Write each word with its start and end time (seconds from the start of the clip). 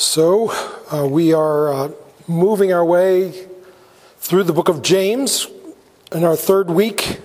So, 0.00 0.52
uh, 0.92 1.08
we 1.08 1.32
are 1.32 1.72
uh, 1.72 1.90
moving 2.28 2.72
our 2.72 2.84
way 2.84 3.48
through 4.18 4.44
the 4.44 4.52
book 4.52 4.68
of 4.68 4.80
James 4.80 5.48
in 6.12 6.22
our 6.22 6.36
third 6.36 6.70
week, 6.70 7.18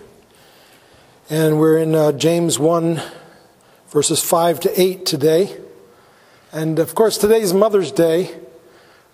and 1.30 1.60
we're 1.60 1.78
in 1.78 1.94
uh, 1.94 2.14
James 2.14 2.58
1, 2.58 3.00
verses 3.90 4.24
5 4.24 4.62
to 4.62 4.82
8 4.82 5.06
today. 5.06 5.56
And 6.52 6.80
of 6.80 6.96
course, 6.96 7.20
today's 7.20 7.54
Mother's 7.54 7.92
Day, 7.92 8.36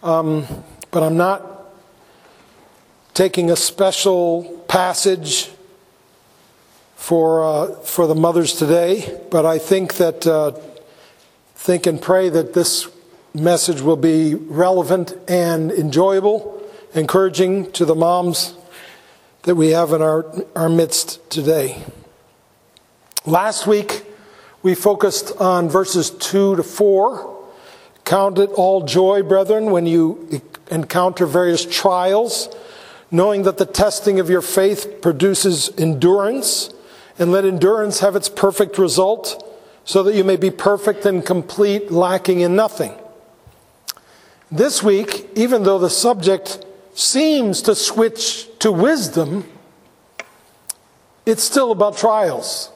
um, 0.03 0.47
but 0.89 1.03
I'm 1.03 1.17
not 1.17 1.45
taking 3.13 3.51
a 3.51 3.57
special 3.57 4.63
passage 4.69 5.51
for, 6.95 7.43
uh, 7.43 7.71
for 7.81 8.07
the 8.07 8.15
mothers 8.15 8.53
today, 8.53 9.19
but 9.29 9.45
I 9.45 9.57
think 9.57 9.95
that, 9.95 10.25
uh, 10.25 10.53
think 11.55 11.85
and 11.87 12.01
pray 12.01 12.29
that 12.29 12.53
this 12.53 12.87
message 13.33 13.81
will 13.81 13.97
be 13.97 14.35
relevant 14.35 15.13
and 15.27 15.71
enjoyable, 15.71 16.61
encouraging 16.93 17.71
to 17.73 17.85
the 17.85 17.95
moms 17.95 18.55
that 19.43 19.55
we 19.55 19.69
have 19.69 19.93
in 19.93 20.01
our, 20.01 20.25
our 20.55 20.69
midst 20.69 21.29
today. 21.29 21.81
Last 23.25 23.67
week, 23.67 24.05
we 24.63 24.75
focused 24.75 25.35
on 25.37 25.69
verses 25.69 26.09
2 26.09 26.57
to 26.57 26.63
4. 26.63 27.37
Count 28.03 28.39
it 28.39 28.49
all 28.51 28.83
joy, 28.83 29.23
brethren, 29.23 29.71
when 29.71 29.85
you 29.85 30.41
encounter 30.71 31.25
various 31.25 31.65
trials, 31.65 32.49
knowing 33.11 33.43
that 33.43 33.57
the 33.57 33.65
testing 33.65 34.19
of 34.19 34.29
your 34.29 34.41
faith 34.41 35.01
produces 35.01 35.69
endurance, 35.77 36.71
and 37.17 37.31
let 37.31 37.45
endurance 37.45 37.99
have 37.99 38.15
its 38.15 38.29
perfect 38.29 38.77
result, 38.77 39.45
so 39.85 40.03
that 40.03 40.15
you 40.15 40.23
may 40.23 40.35
be 40.35 40.51
perfect 40.51 41.05
and 41.05 41.25
complete, 41.25 41.91
lacking 41.91 42.41
in 42.41 42.55
nothing. 42.55 42.98
This 44.51 44.81
week, 44.81 45.29
even 45.35 45.63
though 45.63 45.77
the 45.77 45.89
subject 45.89 46.65
seems 46.95 47.61
to 47.63 47.75
switch 47.75 48.47
to 48.59 48.71
wisdom, 48.71 49.45
it's 51.25 51.43
still 51.43 51.71
about 51.71 51.97
trials. 51.97 52.71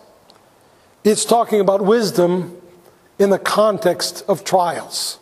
It's 1.03 1.25
talking 1.25 1.59
about 1.59 1.81
wisdom 1.81 2.61
in 3.17 3.31
the 3.31 3.39
context 3.39 4.23
of 4.27 4.43
trials. 4.43 5.17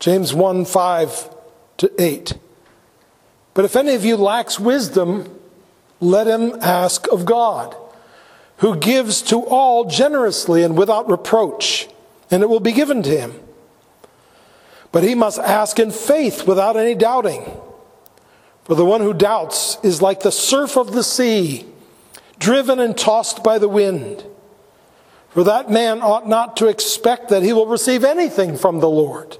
James 0.00 0.34
1 0.34 0.64
5 0.64 1.30
to 1.76 2.02
8. 2.02 2.34
But 3.54 3.64
if 3.64 3.76
any 3.76 3.94
of 3.94 4.04
you 4.04 4.16
lacks 4.16 4.58
wisdom, 4.58 5.38
let 6.00 6.26
him 6.26 6.58
ask 6.60 7.06
of 7.12 7.24
God, 7.24 7.76
who 8.58 8.76
gives 8.76 9.22
to 9.22 9.46
all 9.46 9.84
generously 9.84 10.64
and 10.64 10.76
without 10.76 11.08
reproach, 11.08 11.88
and 12.32 12.42
it 12.42 12.48
will 12.48 12.60
be 12.60 12.72
given 12.72 13.02
to 13.04 13.10
him. 13.10 13.43
But 14.94 15.02
he 15.02 15.16
must 15.16 15.40
ask 15.40 15.80
in 15.80 15.90
faith 15.90 16.46
without 16.46 16.76
any 16.76 16.94
doubting. 16.94 17.42
For 18.62 18.76
the 18.76 18.84
one 18.84 19.00
who 19.00 19.12
doubts 19.12 19.76
is 19.82 20.00
like 20.00 20.20
the 20.20 20.30
surf 20.30 20.76
of 20.76 20.92
the 20.92 21.02
sea, 21.02 21.66
driven 22.38 22.78
and 22.78 22.96
tossed 22.96 23.42
by 23.42 23.58
the 23.58 23.68
wind. 23.68 24.24
For 25.30 25.42
that 25.42 25.68
man 25.68 26.00
ought 26.00 26.28
not 26.28 26.56
to 26.58 26.68
expect 26.68 27.28
that 27.30 27.42
he 27.42 27.52
will 27.52 27.66
receive 27.66 28.04
anything 28.04 28.56
from 28.56 28.78
the 28.78 28.88
Lord, 28.88 29.36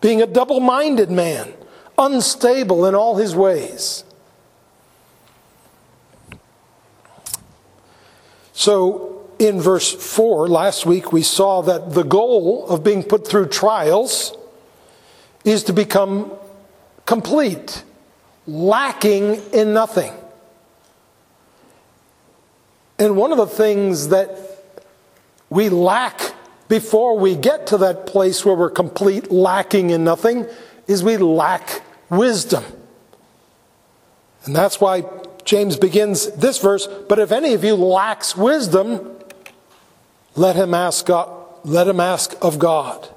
being 0.00 0.22
a 0.22 0.28
double 0.28 0.60
minded 0.60 1.10
man, 1.10 1.54
unstable 1.98 2.86
in 2.86 2.94
all 2.94 3.16
his 3.16 3.34
ways. 3.34 4.04
So, 8.52 9.28
in 9.40 9.60
verse 9.60 9.92
4, 9.92 10.46
last 10.46 10.86
week 10.86 11.12
we 11.12 11.22
saw 11.22 11.62
that 11.62 11.94
the 11.94 12.04
goal 12.04 12.64
of 12.68 12.84
being 12.84 13.02
put 13.02 13.26
through 13.26 13.48
trials 13.48 14.36
is 15.44 15.64
to 15.64 15.72
become 15.72 16.32
complete, 17.06 17.84
lacking 18.46 19.40
in 19.52 19.72
nothing. 19.72 20.12
And 22.98 23.16
one 23.16 23.32
of 23.32 23.38
the 23.38 23.46
things 23.46 24.08
that 24.08 24.38
we 25.50 25.68
lack 25.68 26.34
before 26.68 27.18
we 27.18 27.34
get 27.34 27.66
to 27.66 27.78
that 27.78 28.06
place 28.06 28.44
where 28.44 28.54
we're 28.54 28.70
complete, 28.70 29.30
lacking 29.30 29.90
in 29.90 30.04
nothing, 30.04 30.46
is 30.86 31.04
we 31.04 31.16
lack 31.16 31.82
wisdom. 32.08 32.64
And 34.44 34.56
that's 34.56 34.80
why 34.80 35.04
James 35.44 35.76
begins 35.76 36.30
this 36.32 36.58
verse, 36.58 36.86
but 37.08 37.18
if 37.18 37.32
any 37.32 37.54
of 37.54 37.64
you 37.64 37.74
lacks 37.74 38.36
wisdom, 38.36 39.18
let 40.34 40.56
him 40.56 40.72
ask 40.72 41.06
God, 41.06 41.28
let 41.64 41.88
him 41.88 42.00
ask 42.00 42.34
of 42.40 42.58
God. 42.58 43.08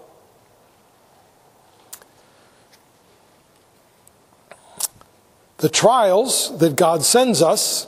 The 5.57 5.69
trials 5.69 6.57
that 6.59 6.75
God 6.75 7.03
sends 7.03 7.41
us 7.41 7.87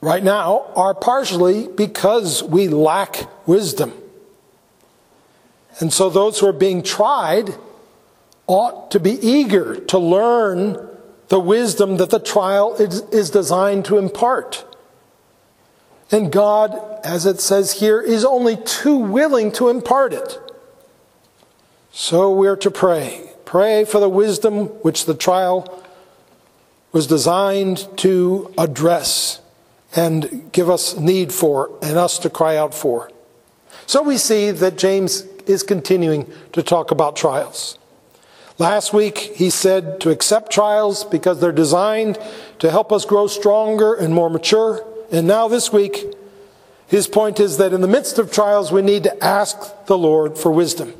right 0.00 0.22
now 0.22 0.70
are 0.76 0.94
partially 0.94 1.68
because 1.68 2.42
we 2.42 2.68
lack 2.68 3.28
wisdom. 3.46 3.92
And 5.80 5.92
so 5.92 6.08
those 6.08 6.38
who 6.38 6.46
are 6.46 6.52
being 6.52 6.82
tried 6.82 7.54
ought 8.46 8.90
to 8.92 9.00
be 9.00 9.12
eager 9.12 9.76
to 9.76 9.98
learn 9.98 10.88
the 11.28 11.40
wisdom 11.40 11.96
that 11.96 12.10
the 12.10 12.20
trial 12.20 12.74
is, 12.74 13.30
designed 13.30 13.84
to 13.86 13.98
impart. 13.98 14.64
And 16.12 16.30
God, 16.30 16.78
as 17.04 17.26
it 17.26 17.40
says 17.40 17.80
here, 17.80 18.00
is 18.00 18.24
only 18.24 18.56
too 18.56 18.96
willing 18.96 19.50
to 19.52 19.68
impart 19.68 20.12
it. 20.12 20.38
So 21.90 22.32
we're 22.32 22.56
to 22.56 22.70
pray. 22.70 23.25
Pray 23.56 23.86
for 23.86 24.00
the 24.00 24.08
wisdom 24.10 24.66
which 24.82 25.06
the 25.06 25.14
trial 25.14 25.82
was 26.92 27.06
designed 27.06 27.88
to 27.96 28.52
address 28.58 29.40
and 29.94 30.52
give 30.52 30.68
us 30.68 30.98
need 30.98 31.32
for 31.32 31.70
and 31.80 31.96
us 31.96 32.18
to 32.18 32.28
cry 32.28 32.58
out 32.58 32.74
for. 32.74 33.10
So 33.86 34.02
we 34.02 34.18
see 34.18 34.50
that 34.50 34.76
James 34.76 35.22
is 35.46 35.62
continuing 35.62 36.30
to 36.52 36.62
talk 36.62 36.90
about 36.90 37.16
trials. 37.16 37.78
Last 38.58 38.92
week 38.92 39.16
he 39.16 39.48
said 39.48 40.00
to 40.00 40.10
accept 40.10 40.52
trials 40.52 41.04
because 41.04 41.40
they're 41.40 41.50
designed 41.50 42.18
to 42.58 42.70
help 42.70 42.92
us 42.92 43.06
grow 43.06 43.26
stronger 43.26 43.94
and 43.94 44.12
more 44.12 44.28
mature. 44.28 44.86
And 45.10 45.26
now 45.26 45.48
this 45.48 45.72
week, 45.72 46.14
his 46.88 47.08
point 47.08 47.40
is 47.40 47.56
that 47.56 47.72
in 47.72 47.80
the 47.80 47.88
midst 47.88 48.18
of 48.18 48.30
trials, 48.30 48.70
we 48.70 48.82
need 48.82 49.04
to 49.04 49.24
ask 49.24 49.86
the 49.86 49.96
Lord 49.96 50.36
for 50.36 50.52
wisdom. 50.52 50.92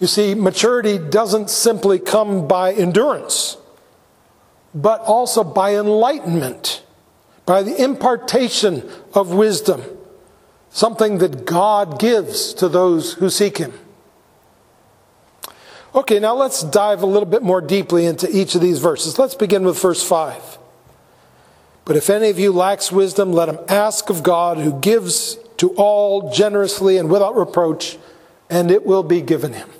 You 0.00 0.06
see, 0.06 0.34
maturity 0.34 0.98
doesn't 0.98 1.50
simply 1.50 1.98
come 1.98 2.46
by 2.46 2.72
endurance, 2.72 3.56
but 4.74 5.00
also 5.00 5.42
by 5.42 5.74
enlightenment, 5.74 6.82
by 7.46 7.62
the 7.62 7.82
impartation 7.82 8.88
of 9.12 9.32
wisdom, 9.32 9.82
something 10.70 11.18
that 11.18 11.44
God 11.44 11.98
gives 11.98 12.54
to 12.54 12.68
those 12.68 13.14
who 13.14 13.28
seek 13.28 13.58
Him. 13.58 13.72
Okay, 15.94 16.20
now 16.20 16.34
let's 16.34 16.62
dive 16.62 17.02
a 17.02 17.06
little 17.06 17.28
bit 17.28 17.42
more 17.42 17.60
deeply 17.60 18.06
into 18.06 18.28
each 18.30 18.54
of 18.54 18.60
these 18.60 18.78
verses. 18.78 19.18
Let's 19.18 19.34
begin 19.34 19.64
with 19.64 19.80
verse 19.80 20.06
5. 20.06 20.58
But 21.84 21.96
if 21.96 22.10
any 22.10 22.28
of 22.28 22.38
you 22.38 22.52
lacks 22.52 22.92
wisdom, 22.92 23.32
let 23.32 23.48
him 23.48 23.58
ask 23.66 24.10
of 24.10 24.22
God, 24.22 24.58
who 24.58 24.78
gives 24.78 25.38
to 25.56 25.70
all 25.70 26.30
generously 26.30 26.98
and 26.98 27.10
without 27.10 27.34
reproach, 27.34 27.98
and 28.50 28.70
it 28.70 28.84
will 28.84 29.02
be 29.02 29.22
given 29.22 29.54
him. 29.54 29.70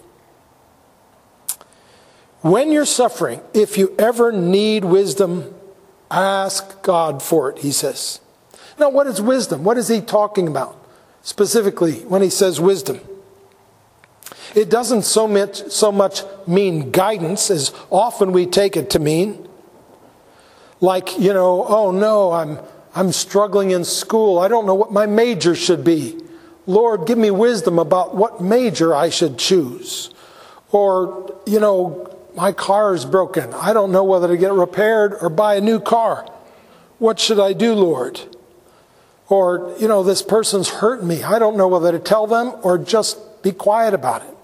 When 2.41 2.71
you're 2.71 2.87
suffering, 2.87 3.41
if 3.53 3.77
you 3.77 3.95
ever 3.99 4.31
need 4.31 4.85
wisdom, 4.85 5.55
ask 6.11 6.83
God 6.83 7.23
for 7.23 7.51
it, 7.51 7.59
he 7.59 7.73
says. 7.73 8.21
Now, 8.79 8.91
what 8.91 9.07
is 9.09 9.21
wisdom? 9.21 9.65
What 9.65 9.77
is 9.77 9.89
he 9.89 10.01
talking 10.01 10.47
about 10.47 10.81
specifically 11.23 12.01
when 12.01 12.23
he 12.23 12.31
says 12.31 12.61
wisdom? 12.61 13.01
It 14.55 14.71
doesn't 14.71 15.03
so 15.03 15.27
much, 15.27 15.69
so 15.71 15.91
much 15.91 16.23
mean 16.47 16.91
guidance 16.91 17.51
as 17.51 17.73
often 17.91 18.33
we 18.33 18.47
take 18.47 18.77
it 18.77 18.91
to 18.91 18.99
mean. 18.99 19.49
Like, 20.81 21.19
you 21.19 21.33
know, 21.33 21.67
oh 21.67 21.91
no, 21.91 22.33
I'm, 22.33 22.59
I'm 22.95 23.13
struggling 23.13 23.73
in 23.73 23.85
school. 23.85 24.39
I 24.39 24.47
don't 24.49 24.65
know 24.65 24.77
what 24.77 24.93
my 24.93 25.07
major 25.07 25.57
should 25.57 25.83
be. 25.83 26.21
Lord, 26.67 27.07
give 27.07 27.19
me 27.19 27.31
wisdom 27.31 27.79
about 27.79 28.15
what 28.15 28.41
major 28.41 28.95
I 28.95 29.09
should 29.11 29.39
choose. 29.39 30.11
Or, 30.71 31.35
you 31.47 31.59
know, 31.59 32.18
my 32.39 32.53
car 32.53 32.95
is 32.95 33.05
broken. 33.05 33.53
I 33.53 33.73
don't 33.73 33.91
know 33.91 34.05
whether 34.05 34.29
to 34.29 34.37
get 34.37 34.53
repaired 34.53 35.13
or 35.21 35.29
buy 35.29 35.57
a 35.57 35.61
new 35.61 35.81
car. 35.81 36.25
What 37.01 37.19
should 37.19 37.41
I 37.41 37.53
do, 37.53 37.75
Lord? 37.75 38.21
Or, 39.29 39.75
you 39.81 39.89
know, 39.89 40.05
this 40.05 40.23
person's 40.23 40.69
hurt 40.69 41.03
me. 41.03 41.25
I 41.25 41.41
don't 41.41 41.57
know 41.57 41.67
whether 41.67 41.91
to 41.91 41.99
tell 41.99 42.29
them 42.29 42.55
or 42.63 42.79
just 42.79 43.43
be 43.43 43.51
quiet 43.51 43.93
about 43.93 44.23
it. 44.23 44.37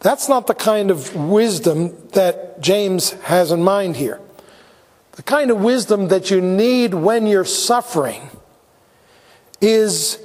That's 0.00 0.28
not 0.28 0.46
the 0.46 0.54
kind 0.54 0.90
of 0.90 1.16
wisdom 1.16 1.96
that 2.10 2.60
James 2.60 3.12
has 3.22 3.52
in 3.52 3.62
mind 3.62 3.96
here. 3.96 4.20
The 5.12 5.22
kind 5.22 5.50
of 5.50 5.62
wisdom 5.62 6.08
that 6.08 6.30
you 6.30 6.42
need 6.42 6.92
when 6.92 7.26
you're 7.26 7.46
suffering 7.46 8.28
is 9.62 10.18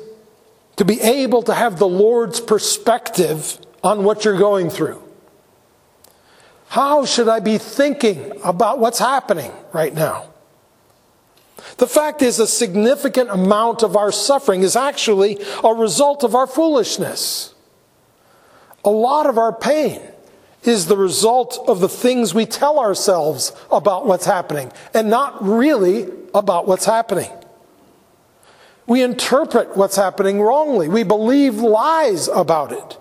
to 0.76 0.84
be 0.84 1.00
able 1.00 1.44
to 1.44 1.54
have 1.54 1.80
the 1.80 1.88
Lord's 1.88 2.42
perspective 2.42 3.58
on 3.86 4.04
what 4.04 4.26
you're 4.26 4.38
going 4.38 4.70
through. 4.70 5.07
How 6.68 7.06
should 7.06 7.30
I 7.30 7.40
be 7.40 7.58
thinking 7.58 8.40
about 8.44 8.80
what's 8.80 9.00
happening 9.00 9.52
right 9.74 9.94
now? 9.94 10.30
The 11.78 11.88
fact 11.88 12.22
is, 12.22 12.40
a 12.40 12.48
significant 12.48 13.30
amount 13.30 13.84
of 13.84 13.96
our 13.96 14.12
suffering 14.12 14.64
is 14.64 14.76
actually 14.76 15.38
a 15.64 15.74
result 15.74 16.24
of 16.24 16.36
our 16.36 16.48
foolishness. 16.48 17.54
A 18.84 18.90
lot 18.90 19.28
of 19.28 19.38
our 19.38 19.54
pain 19.54 20.02
is 20.64 20.88
the 20.88 20.98
result 20.98 21.60
of 21.68 21.80
the 21.80 21.90
things 21.90 22.34
we 22.34 22.46
tell 22.46 22.80
ourselves 22.80 23.54
about 23.72 24.06
what's 24.06 24.26
happening 24.26 24.72
and 24.94 25.10
not 25.10 25.44
really 25.44 26.10
about 26.34 26.68
what's 26.68 26.86
happening. 26.86 27.32
We 28.86 29.04
interpret 29.04 29.76
what's 29.76 29.96
happening 29.96 30.42
wrongly. 30.42 30.88
We 30.88 31.04
believe 31.04 31.56
lies 31.56 32.28
about 32.28 32.72
it. 32.72 32.98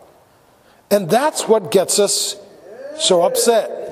And 0.91 1.09
that's 1.09 1.49
what 1.49 1.71
gets 1.71 1.99
us 1.99 2.37
so 2.99 3.23
upset. 3.23 3.87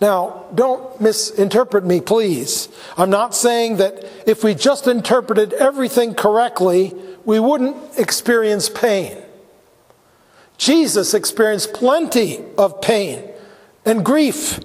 Now, 0.00 0.46
don't 0.52 1.00
misinterpret 1.00 1.84
me, 1.84 2.00
please. 2.00 2.68
I'm 2.96 3.10
not 3.10 3.36
saying 3.36 3.76
that 3.76 4.04
if 4.26 4.42
we 4.42 4.54
just 4.54 4.88
interpreted 4.88 5.52
everything 5.52 6.14
correctly, 6.14 6.92
we 7.24 7.38
wouldn't 7.38 7.76
experience 7.96 8.68
pain. 8.68 9.16
Jesus 10.58 11.14
experienced 11.14 11.72
plenty 11.72 12.40
of 12.58 12.80
pain 12.80 13.22
and 13.84 14.04
grief, 14.04 14.58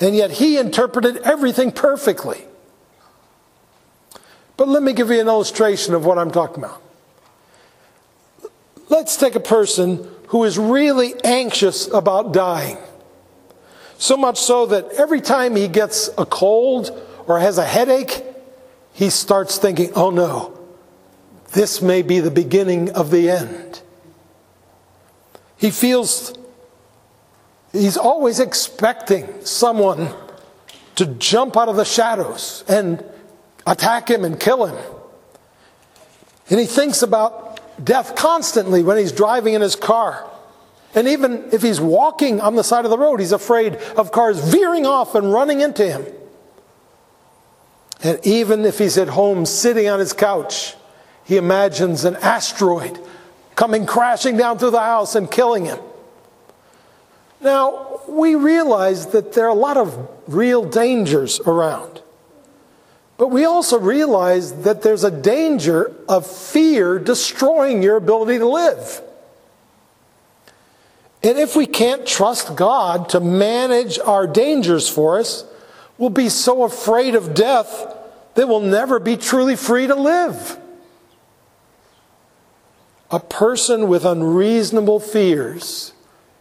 and 0.00 0.16
yet 0.16 0.32
he 0.32 0.56
interpreted 0.56 1.18
everything 1.18 1.70
perfectly. 1.70 2.44
But 4.56 4.68
let 4.68 4.82
me 4.82 4.92
give 4.92 5.10
you 5.10 5.20
an 5.20 5.28
illustration 5.28 5.94
of 5.94 6.06
what 6.06 6.18
I'm 6.18 6.30
talking 6.30 6.64
about. 6.64 6.80
Let's 8.88 9.16
take 9.16 9.34
a 9.34 9.40
person 9.40 10.08
who 10.34 10.42
is 10.42 10.58
really 10.58 11.14
anxious 11.22 11.86
about 11.86 12.32
dying. 12.32 12.76
So 13.98 14.16
much 14.16 14.40
so 14.40 14.66
that 14.66 14.84
every 14.94 15.20
time 15.20 15.54
he 15.54 15.68
gets 15.68 16.10
a 16.18 16.26
cold 16.26 16.90
or 17.28 17.38
has 17.38 17.56
a 17.56 17.64
headache, 17.64 18.24
he 18.92 19.10
starts 19.10 19.58
thinking, 19.58 19.92
oh 19.94 20.10
no, 20.10 20.58
this 21.52 21.80
may 21.80 22.02
be 22.02 22.18
the 22.18 22.32
beginning 22.32 22.90
of 22.90 23.12
the 23.12 23.30
end. 23.30 23.80
He 25.56 25.70
feels 25.70 26.34
he's 27.70 27.96
always 27.96 28.40
expecting 28.40 29.44
someone 29.44 30.12
to 30.96 31.06
jump 31.06 31.56
out 31.56 31.68
of 31.68 31.76
the 31.76 31.84
shadows 31.84 32.64
and 32.66 33.04
attack 33.68 34.10
him 34.10 34.24
and 34.24 34.40
kill 34.40 34.66
him. 34.66 34.84
And 36.50 36.58
he 36.58 36.66
thinks 36.66 37.02
about 37.02 37.53
death 37.82 38.14
constantly 38.16 38.82
when 38.82 38.96
he's 38.96 39.12
driving 39.12 39.54
in 39.54 39.60
his 39.60 39.76
car. 39.76 40.30
And 40.94 41.08
even 41.08 41.48
if 41.52 41.62
he's 41.62 41.80
walking 41.80 42.40
on 42.40 42.54
the 42.54 42.62
side 42.62 42.84
of 42.84 42.90
the 42.90 42.98
road, 42.98 43.18
he's 43.18 43.32
afraid 43.32 43.74
of 43.96 44.12
cars 44.12 44.38
veering 44.38 44.86
off 44.86 45.14
and 45.14 45.32
running 45.32 45.60
into 45.60 45.84
him. 45.84 46.06
And 48.02 48.20
even 48.24 48.64
if 48.64 48.78
he's 48.78 48.98
at 48.98 49.08
home 49.08 49.46
sitting 49.46 49.88
on 49.88 49.98
his 49.98 50.12
couch, 50.12 50.74
he 51.24 51.36
imagines 51.36 52.04
an 52.04 52.16
asteroid 52.16 53.00
coming 53.56 53.86
crashing 53.86 54.36
down 54.36 54.58
through 54.58 54.70
the 54.70 54.80
house 54.80 55.14
and 55.14 55.30
killing 55.30 55.64
him. 55.64 55.78
Now, 57.40 58.00
we 58.08 58.34
realize 58.34 59.08
that 59.08 59.32
there 59.32 59.46
are 59.46 59.50
a 59.50 59.54
lot 59.54 59.76
of 59.76 60.08
real 60.26 60.64
dangers 60.64 61.40
around. 61.40 62.02
But 63.16 63.28
we 63.28 63.44
also 63.44 63.78
realize 63.78 64.62
that 64.62 64.82
there's 64.82 65.04
a 65.04 65.10
danger 65.10 65.94
of 66.08 66.26
fear 66.26 66.98
destroying 66.98 67.82
your 67.82 67.96
ability 67.96 68.38
to 68.38 68.48
live. 68.48 69.02
And 71.22 71.38
if 71.38 71.56
we 71.56 71.66
can't 71.66 72.06
trust 72.06 72.56
God 72.56 73.08
to 73.10 73.20
manage 73.20 73.98
our 73.98 74.26
dangers 74.26 74.88
for 74.88 75.18
us, 75.18 75.44
we'll 75.96 76.10
be 76.10 76.28
so 76.28 76.64
afraid 76.64 77.14
of 77.14 77.34
death 77.34 77.96
that 78.34 78.48
we'll 78.48 78.60
never 78.60 78.98
be 78.98 79.16
truly 79.16 79.56
free 79.56 79.86
to 79.86 79.94
live. 79.94 80.58
A 83.10 83.20
person 83.20 83.88
with 83.88 84.04
unreasonable 84.04 84.98
fears 84.98 85.92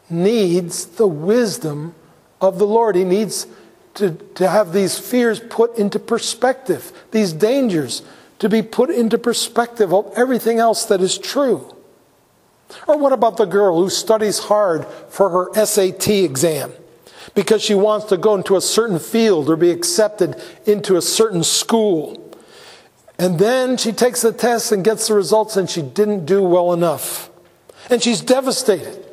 needs 0.10 0.86
the 0.86 1.08
wisdom 1.08 1.94
of 2.42 2.58
the 2.58 2.66
Lord. 2.66 2.96
He 2.96 3.04
needs 3.04 3.48
to, 3.96 4.12
to 4.36 4.50
have 4.50 4.74
these 4.74 4.98
fears 4.98 5.40
put 5.40 5.78
into 5.78 6.00
perspective, 6.00 6.92
these 7.12 7.34
dangers 7.34 8.02
to 8.40 8.50
be 8.50 8.62
put 8.62 8.90
into 8.90 9.18
perspective 9.18 9.94
of 9.94 10.12
everything 10.16 10.60
else 10.60 10.86
that 10.86 11.02
is 11.02 11.18
true. 11.18 11.74
Or 12.88 12.98
what 12.98 13.14
about 13.14 13.38
the 13.38 13.46
girl 13.46 13.78
who 13.82 13.90
studies 13.90 14.40
hard 14.40 14.86
for 15.10 15.30
her 15.30 15.66
SAT 15.66 16.08
exam 16.10 16.74
because 17.36 17.62
she 17.62 17.76
wants 17.76 18.08
to 18.08 18.18
go 18.18 18.36
into 18.36 18.56
a 18.56 18.62
certain 18.62 19.00
field 19.00 19.50
or 19.50 19.56
be 19.56 19.72
accepted 19.72 20.42
into 20.66 20.98
a 20.98 21.02
certain 21.02 21.44
school? 21.44 22.20
And 23.20 23.38
then 23.38 23.78
she 23.78 23.92
takes 23.92 24.22
the 24.22 24.34
test 24.34 24.72
and 24.72 24.84
gets 24.84 25.08
the 25.08 25.14
results 25.14 25.56
and 25.56 25.70
she 25.70 25.82
didn't 25.82 26.26
do 26.26 26.42
well 26.44 26.74
enough. 26.74 27.30
And 27.90 28.02
she's 28.02 28.22
devastated. 28.22 29.06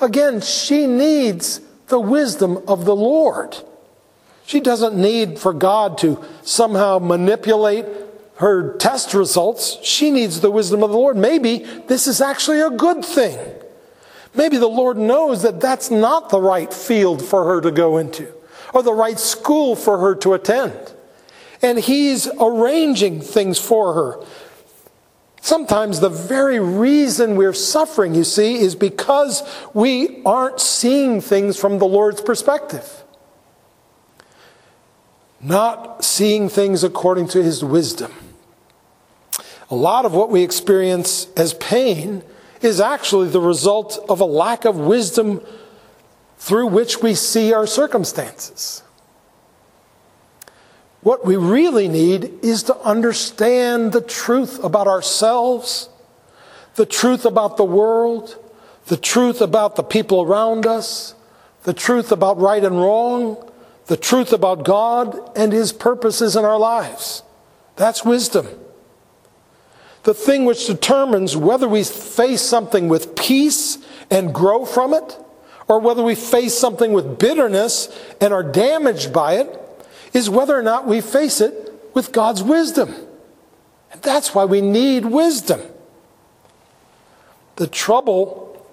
Again, 0.00 0.40
she 0.42 0.86
needs 0.86 1.60
the 1.88 1.98
wisdom 1.98 2.58
of 2.68 2.84
the 2.84 2.94
Lord. 2.94 3.56
She 4.48 4.60
doesn't 4.60 4.96
need 4.96 5.38
for 5.38 5.52
God 5.52 5.98
to 5.98 6.24
somehow 6.40 6.98
manipulate 7.00 7.84
her 8.36 8.78
test 8.78 9.12
results. 9.12 9.76
She 9.82 10.10
needs 10.10 10.40
the 10.40 10.50
wisdom 10.50 10.82
of 10.82 10.88
the 10.88 10.96
Lord. 10.96 11.18
Maybe 11.18 11.58
this 11.86 12.06
is 12.06 12.22
actually 12.22 12.60
a 12.62 12.70
good 12.70 13.04
thing. 13.04 13.38
Maybe 14.34 14.56
the 14.56 14.66
Lord 14.66 14.96
knows 14.96 15.42
that 15.42 15.60
that's 15.60 15.90
not 15.90 16.30
the 16.30 16.40
right 16.40 16.72
field 16.72 17.22
for 17.22 17.44
her 17.44 17.60
to 17.60 17.70
go 17.70 17.98
into 17.98 18.32
or 18.72 18.82
the 18.82 18.94
right 18.94 19.18
school 19.18 19.76
for 19.76 19.98
her 19.98 20.14
to 20.14 20.32
attend. 20.32 20.94
And 21.60 21.78
He's 21.78 22.26
arranging 22.40 23.20
things 23.20 23.58
for 23.58 23.92
her. 23.92 24.24
Sometimes 25.42 26.00
the 26.00 26.08
very 26.08 26.58
reason 26.58 27.36
we're 27.36 27.52
suffering, 27.52 28.14
you 28.14 28.24
see, 28.24 28.56
is 28.56 28.74
because 28.74 29.42
we 29.74 30.22
aren't 30.24 30.58
seeing 30.58 31.20
things 31.20 31.60
from 31.60 31.78
the 31.78 31.86
Lord's 31.86 32.22
perspective 32.22 33.04
not 35.40 36.04
seeing 36.04 36.48
things 36.48 36.82
according 36.82 37.28
to 37.28 37.42
his 37.42 37.64
wisdom. 37.64 38.12
A 39.70 39.74
lot 39.74 40.04
of 40.04 40.14
what 40.14 40.30
we 40.30 40.42
experience 40.42 41.28
as 41.36 41.54
pain 41.54 42.22
is 42.60 42.80
actually 42.80 43.28
the 43.28 43.40
result 43.40 44.04
of 44.08 44.20
a 44.20 44.24
lack 44.24 44.64
of 44.64 44.76
wisdom 44.78 45.40
through 46.38 46.66
which 46.66 47.02
we 47.02 47.14
see 47.14 47.52
our 47.52 47.66
circumstances. 47.66 48.82
What 51.02 51.24
we 51.24 51.36
really 51.36 51.86
need 51.86 52.32
is 52.42 52.64
to 52.64 52.76
understand 52.78 53.92
the 53.92 54.00
truth 54.00 54.62
about 54.64 54.88
ourselves, 54.88 55.88
the 56.74 56.86
truth 56.86 57.24
about 57.24 57.56
the 57.56 57.64
world, 57.64 58.36
the 58.86 58.96
truth 58.96 59.40
about 59.40 59.76
the 59.76 59.82
people 59.82 60.22
around 60.22 60.66
us, 60.66 61.14
the 61.62 61.72
truth 61.72 62.10
about 62.10 62.38
right 62.38 62.64
and 62.64 62.80
wrong, 62.80 63.36
the 63.88 63.96
truth 63.96 64.32
about 64.32 64.64
God 64.64 65.18
and 65.36 65.52
His 65.52 65.72
purposes 65.72 66.36
in 66.36 66.44
our 66.44 66.58
lives. 66.58 67.22
That's 67.76 68.04
wisdom. 68.04 68.46
The 70.04 70.14
thing 70.14 70.44
which 70.44 70.66
determines 70.66 71.36
whether 71.36 71.66
we 71.68 71.84
face 71.84 72.42
something 72.42 72.88
with 72.88 73.16
peace 73.16 73.78
and 74.10 74.32
grow 74.32 74.64
from 74.64 74.94
it, 74.94 75.16
or 75.66 75.80
whether 75.80 76.02
we 76.02 76.14
face 76.14 76.56
something 76.56 76.92
with 76.92 77.18
bitterness 77.18 77.88
and 78.20 78.32
are 78.32 78.42
damaged 78.42 79.12
by 79.12 79.34
it, 79.34 79.58
is 80.12 80.30
whether 80.30 80.56
or 80.56 80.62
not 80.62 80.86
we 80.86 81.00
face 81.00 81.40
it 81.40 81.72
with 81.94 82.12
God's 82.12 82.42
wisdom. 82.42 82.94
And 83.92 84.02
that's 84.02 84.34
why 84.34 84.44
we 84.44 84.60
need 84.60 85.06
wisdom. 85.06 85.60
The 87.56 87.66
trouble 87.66 88.66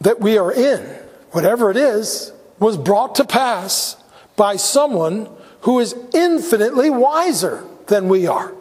that 0.00 0.18
we 0.18 0.38
are 0.38 0.52
in, 0.52 0.80
whatever 1.32 1.70
it 1.70 1.76
is, 1.76 2.32
was 2.60 2.76
brought 2.76 3.16
to 3.16 3.24
pass 3.24 3.96
by 4.36 4.56
someone 4.56 5.28
who 5.62 5.80
is 5.80 5.94
infinitely 6.14 6.90
wiser 6.90 7.64
than 7.86 8.08
we 8.08 8.26
are. 8.26 8.52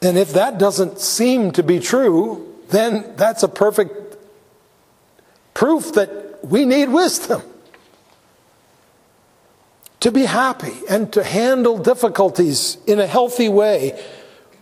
And 0.00 0.16
if 0.16 0.32
that 0.32 0.58
doesn't 0.58 1.00
seem 1.00 1.50
to 1.52 1.62
be 1.62 1.80
true, 1.80 2.54
then 2.68 3.14
that's 3.16 3.42
a 3.42 3.48
perfect 3.48 4.16
proof 5.54 5.92
that 5.94 6.44
we 6.44 6.64
need 6.64 6.88
wisdom. 6.90 7.42
To 10.00 10.12
be 10.12 10.26
happy 10.26 10.74
and 10.90 11.10
to 11.14 11.24
handle 11.24 11.78
difficulties 11.78 12.76
in 12.86 13.00
a 13.00 13.06
healthy 13.06 13.48
way, 13.48 13.98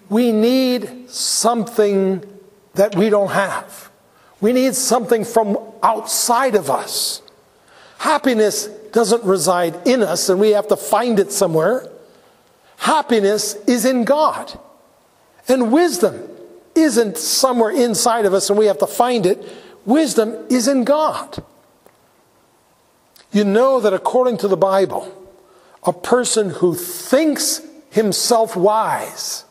we 0.09 0.31
need 0.31 1.11
something 1.11 2.25
that 2.75 2.95
we 2.95 3.11
don't 3.11 3.31
have. 3.31 3.91
We 4.43 4.53
need 4.53 4.75
something 4.75 5.25
from 5.25 5.57
outside 5.85 6.57
of 6.57 6.69
us. 6.69 7.23
Happiness 7.99 8.67
doesn't 8.91 9.23
reside 9.23 9.87
in 9.87 10.03
us 10.03 10.29
and 10.29 10.41
we 10.41 10.51
have 10.51 10.67
to 10.69 10.77
find 10.77 11.19
it 11.19 11.33
somewhere. 11.33 11.89
happiness 12.77 13.55
is 13.69 13.85
in 13.85 14.05
God. 14.05 14.59
And 15.47 15.73
wisdom 15.73 16.29
isn't 16.75 17.17
somewhere 17.17 17.71
inside 17.71 18.27
of 18.27 18.35
us 18.35 18.51
and 18.51 18.59
we 18.59 18.67
have 18.67 18.79
to 18.79 18.87
find 18.89 19.25
it. 19.25 19.41
Wisdom 19.87 20.35
is 20.51 20.67
in 20.67 20.83
God. 20.83 21.45
You 23.31 23.45
know 23.45 23.79
that 23.79 23.95
according 23.95 24.39
to 24.39 24.49
the 24.49 24.57
Bible, 24.57 25.11
a 25.85 25.93
person 25.93 26.51
who 26.51 26.75
thinks 26.75 27.63
himself 27.91 28.57
wise 28.57 29.45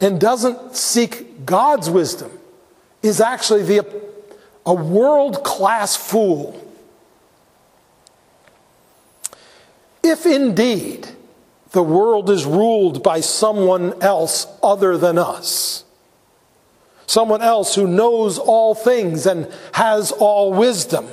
and 0.00 0.18
doesn't 0.18 0.74
seek 0.74 1.44
God's 1.44 1.90
wisdom 1.90 2.30
is 3.04 3.20
actually 3.20 3.62
the, 3.62 4.02
a 4.64 4.74
world 4.74 5.44
class 5.44 5.94
fool. 5.94 6.60
If 10.02 10.24
indeed 10.24 11.08
the 11.72 11.82
world 11.82 12.30
is 12.30 12.46
ruled 12.46 13.02
by 13.02 13.20
someone 13.20 14.00
else 14.02 14.46
other 14.62 14.96
than 14.96 15.18
us, 15.18 15.84
someone 17.06 17.42
else 17.42 17.74
who 17.74 17.86
knows 17.86 18.38
all 18.38 18.74
things 18.74 19.26
and 19.26 19.52
has 19.72 20.10
all 20.10 20.54
wisdom, 20.54 21.06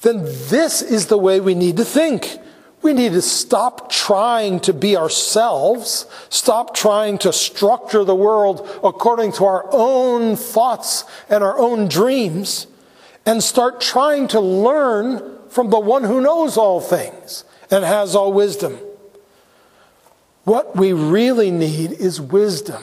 then 0.00 0.22
this 0.24 0.80
is 0.80 1.08
the 1.08 1.18
way 1.18 1.40
we 1.40 1.54
need 1.54 1.76
to 1.76 1.84
think. 1.84 2.38
We 2.82 2.92
need 2.92 3.12
to 3.12 3.22
stop 3.22 3.90
trying 3.90 4.60
to 4.60 4.72
be 4.72 4.96
ourselves, 4.96 6.06
stop 6.30 6.74
trying 6.74 7.18
to 7.18 7.32
structure 7.32 8.04
the 8.04 8.14
world 8.14 8.68
according 8.82 9.32
to 9.32 9.44
our 9.44 9.68
own 9.70 10.34
thoughts 10.34 11.04
and 11.28 11.44
our 11.44 11.58
own 11.58 11.86
dreams, 11.88 12.66
and 13.24 13.42
start 13.42 13.80
trying 13.80 14.26
to 14.28 14.40
learn 14.40 15.38
from 15.48 15.70
the 15.70 15.78
one 15.78 16.02
who 16.02 16.20
knows 16.20 16.56
all 16.56 16.80
things 16.80 17.44
and 17.70 17.84
has 17.84 18.16
all 18.16 18.32
wisdom. 18.32 18.78
What 20.44 20.74
we 20.74 20.92
really 20.92 21.52
need 21.52 21.92
is 21.92 22.20
wisdom, 22.20 22.82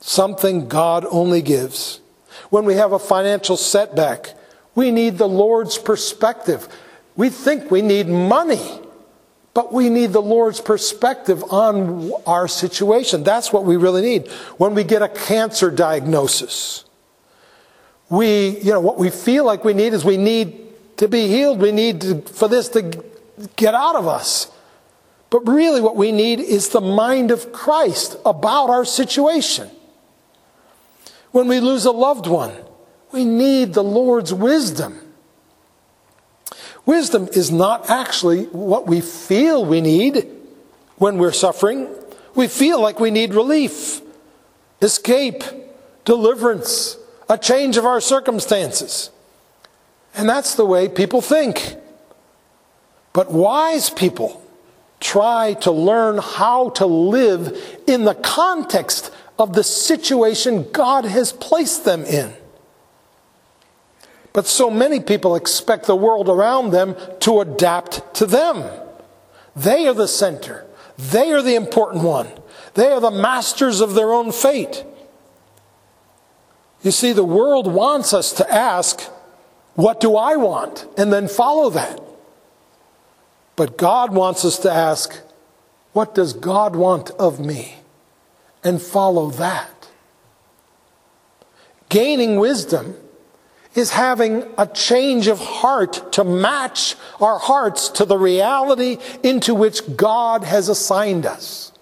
something 0.00 0.68
God 0.68 1.04
only 1.10 1.42
gives. 1.42 2.00
When 2.48 2.64
we 2.64 2.74
have 2.74 2.92
a 2.92 2.98
financial 2.98 3.58
setback, 3.58 4.34
we 4.74 4.90
need 4.90 5.18
the 5.18 5.28
Lord's 5.28 5.76
perspective. 5.76 6.66
We 7.14 7.28
think 7.28 7.70
we 7.70 7.82
need 7.82 8.08
money, 8.08 8.80
but 9.56 9.72
we 9.72 9.88
need 9.88 10.12
the 10.12 10.20
Lord's 10.20 10.60
perspective 10.60 11.42
on 11.44 12.12
our 12.26 12.46
situation. 12.46 13.24
That's 13.24 13.54
what 13.54 13.64
we 13.64 13.78
really 13.78 14.02
need. 14.02 14.28
When 14.58 14.74
we 14.74 14.84
get 14.84 15.00
a 15.00 15.08
cancer 15.08 15.70
diagnosis, 15.70 16.84
we, 18.10 18.58
you 18.58 18.70
know, 18.70 18.80
what 18.80 18.98
we 18.98 19.08
feel 19.08 19.46
like 19.46 19.64
we 19.64 19.72
need 19.72 19.94
is 19.94 20.04
we 20.04 20.18
need 20.18 20.98
to 20.98 21.08
be 21.08 21.28
healed. 21.28 21.58
We 21.58 21.72
need 21.72 22.02
to, 22.02 22.20
for 22.20 22.48
this 22.48 22.68
to 22.68 23.02
get 23.56 23.72
out 23.72 23.96
of 23.96 24.06
us. 24.06 24.52
But 25.30 25.48
really, 25.48 25.80
what 25.80 25.96
we 25.96 26.12
need 26.12 26.38
is 26.38 26.68
the 26.68 26.82
mind 26.82 27.30
of 27.30 27.50
Christ 27.50 28.18
about 28.26 28.68
our 28.68 28.84
situation. 28.84 29.70
When 31.30 31.48
we 31.48 31.60
lose 31.60 31.86
a 31.86 31.92
loved 31.92 32.26
one, 32.26 32.52
we 33.10 33.24
need 33.24 33.72
the 33.72 33.82
Lord's 33.82 34.34
wisdom. 34.34 35.00
Wisdom 36.86 37.28
is 37.32 37.50
not 37.50 37.90
actually 37.90 38.44
what 38.46 38.86
we 38.86 39.00
feel 39.00 39.64
we 39.64 39.80
need 39.80 40.28
when 40.96 41.18
we're 41.18 41.32
suffering. 41.32 41.88
We 42.36 42.46
feel 42.46 42.80
like 42.80 43.00
we 43.00 43.10
need 43.10 43.34
relief, 43.34 44.00
escape, 44.80 45.42
deliverance, 46.04 46.96
a 47.28 47.36
change 47.36 47.76
of 47.76 47.84
our 47.84 48.00
circumstances. 48.00 49.10
And 50.14 50.28
that's 50.28 50.54
the 50.54 50.64
way 50.64 50.88
people 50.88 51.20
think. 51.20 51.76
But 53.12 53.32
wise 53.32 53.90
people 53.90 54.42
try 55.00 55.54
to 55.54 55.72
learn 55.72 56.18
how 56.18 56.70
to 56.70 56.86
live 56.86 57.82
in 57.86 58.04
the 58.04 58.14
context 58.14 59.12
of 59.38 59.54
the 59.54 59.64
situation 59.64 60.70
God 60.72 61.04
has 61.04 61.32
placed 61.32 61.84
them 61.84 62.04
in. 62.04 62.32
But 64.36 64.46
so 64.46 64.68
many 64.68 65.00
people 65.00 65.34
expect 65.34 65.86
the 65.86 65.96
world 65.96 66.28
around 66.28 66.70
them 66.70 66.94
to 67.20 67.40
adapt 67.40 68.14
to 68.16 68.26
them. 68.26 68.70
They 69.56 69.88
are 69.88 69.94
the 69.94 70.06
center. 70.06 70.66
They 70.98 71.32
are 71.32 71.40
the 71.40 71.54
important 71.54 72.04
one. 72.04 72.28
They 72.74 72.88
are 72.88 73.00
the 73.00 73.10
masters 73.10 73.80
of 73.80 73.94
their 73.94 74.12
own 74.12 74.32
fate. 74.32 74.84
You 76.82 76.90
see, 76.90 77.14
the 77.14 77.24
world 77.24 77.66
wants 77.66 78.12
us 78.12 78.30
to 78.34 78.54
ask, 78.54 79.00
What 79.74 80.00
do 80.00 80.16
I 80.16 80.36
want? 80.36 80.86
and 80.98 81.10
then 81.10 81.28
follow 81.28 81.70
that. 81.70 81.98
But 83.56 83.78
God 83.78 84.12
wants 84.12 84.44
us 84.44 84.58
to 84.58 84.70
ask, 84.70 85.18
What 85.94 86.14
does 86.14 86.34
God 86.34 86.76
want 86.76 87.08
of 87.12 87.40
me? 87.40 87.76
and 88.62 88.82
follow 88.82 89.30
that. 89.30 89.88
Gaining 91.88 92.36
wisdom 92.36 92.96
is 93.76 93.90
having 93.90 94.44
a 94.56 94.66
change 94.66 95.26
of 95.26 95.38
heart 95.38 96.12
to 96.12 96.24
match 96.24 96.96
our 97.20 97.38
hearts 97.38 97.90
to 97.90 98.04
the 98.04 98.16
reality 98.16 98.98
into 99.22 99.54
which 99.54 99.96
God 99.96 100.42
has 100.44 100.68
assigned 100.68 101.26
us. 101.26 101.72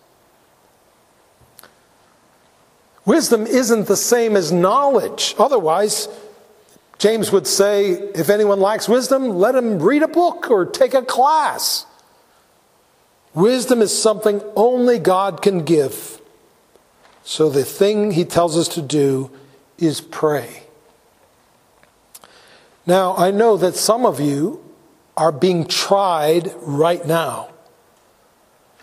Wisdom 3.07 3.47
isn't 3.47 3.87
the 3.87 3.97
same 3.97 4.35
as 4.35 4.51
knowledge. 4.51 5.35
Otherwise, 5.39 6.09
James 6.99 7.31
would 7.31 7.47
say, 7.47 7.93
if 7.93 8.31
anyone 8.31 8.61
lacks 8.61 8.89
wisdom, 8.89 9.29
let 9.29 9.55
him 9.55 9.79
read 9.79 10.03
a 10.03 10.09
book 10.09 10.51
or 10.51 10.65
take 10.65 10.95
a 10.95 11.03
class. 11.03 11.87
Wisdom 13.35 13.83
is 13.83 13.97
something 13.97 14.41
only 14.57 14.99
God 14.99 15.43
can 15.43 15.65
give. 15.65 16.21
So 17.25 17.51
the 17.51 17.65
thing 17.65 18.13
he 18.13 18.25
tells 18.25 18.57
us 18.57 18.69
to 18.69 18.83
do 18.83 19.31
is 19.79 20.01
pray. 20.01 20.64
Now, 22.87 23.17
I 23.17 23.31
know 23.31 23.57
that 23.57 23.75
some 23.77 24.05
of 24.05 24.21
you 24.21 24.63
are 25.17 25.33
being 25.33 25.67
tried 25.67 26.53
right 26.63 27.05
now. 27.07 27.51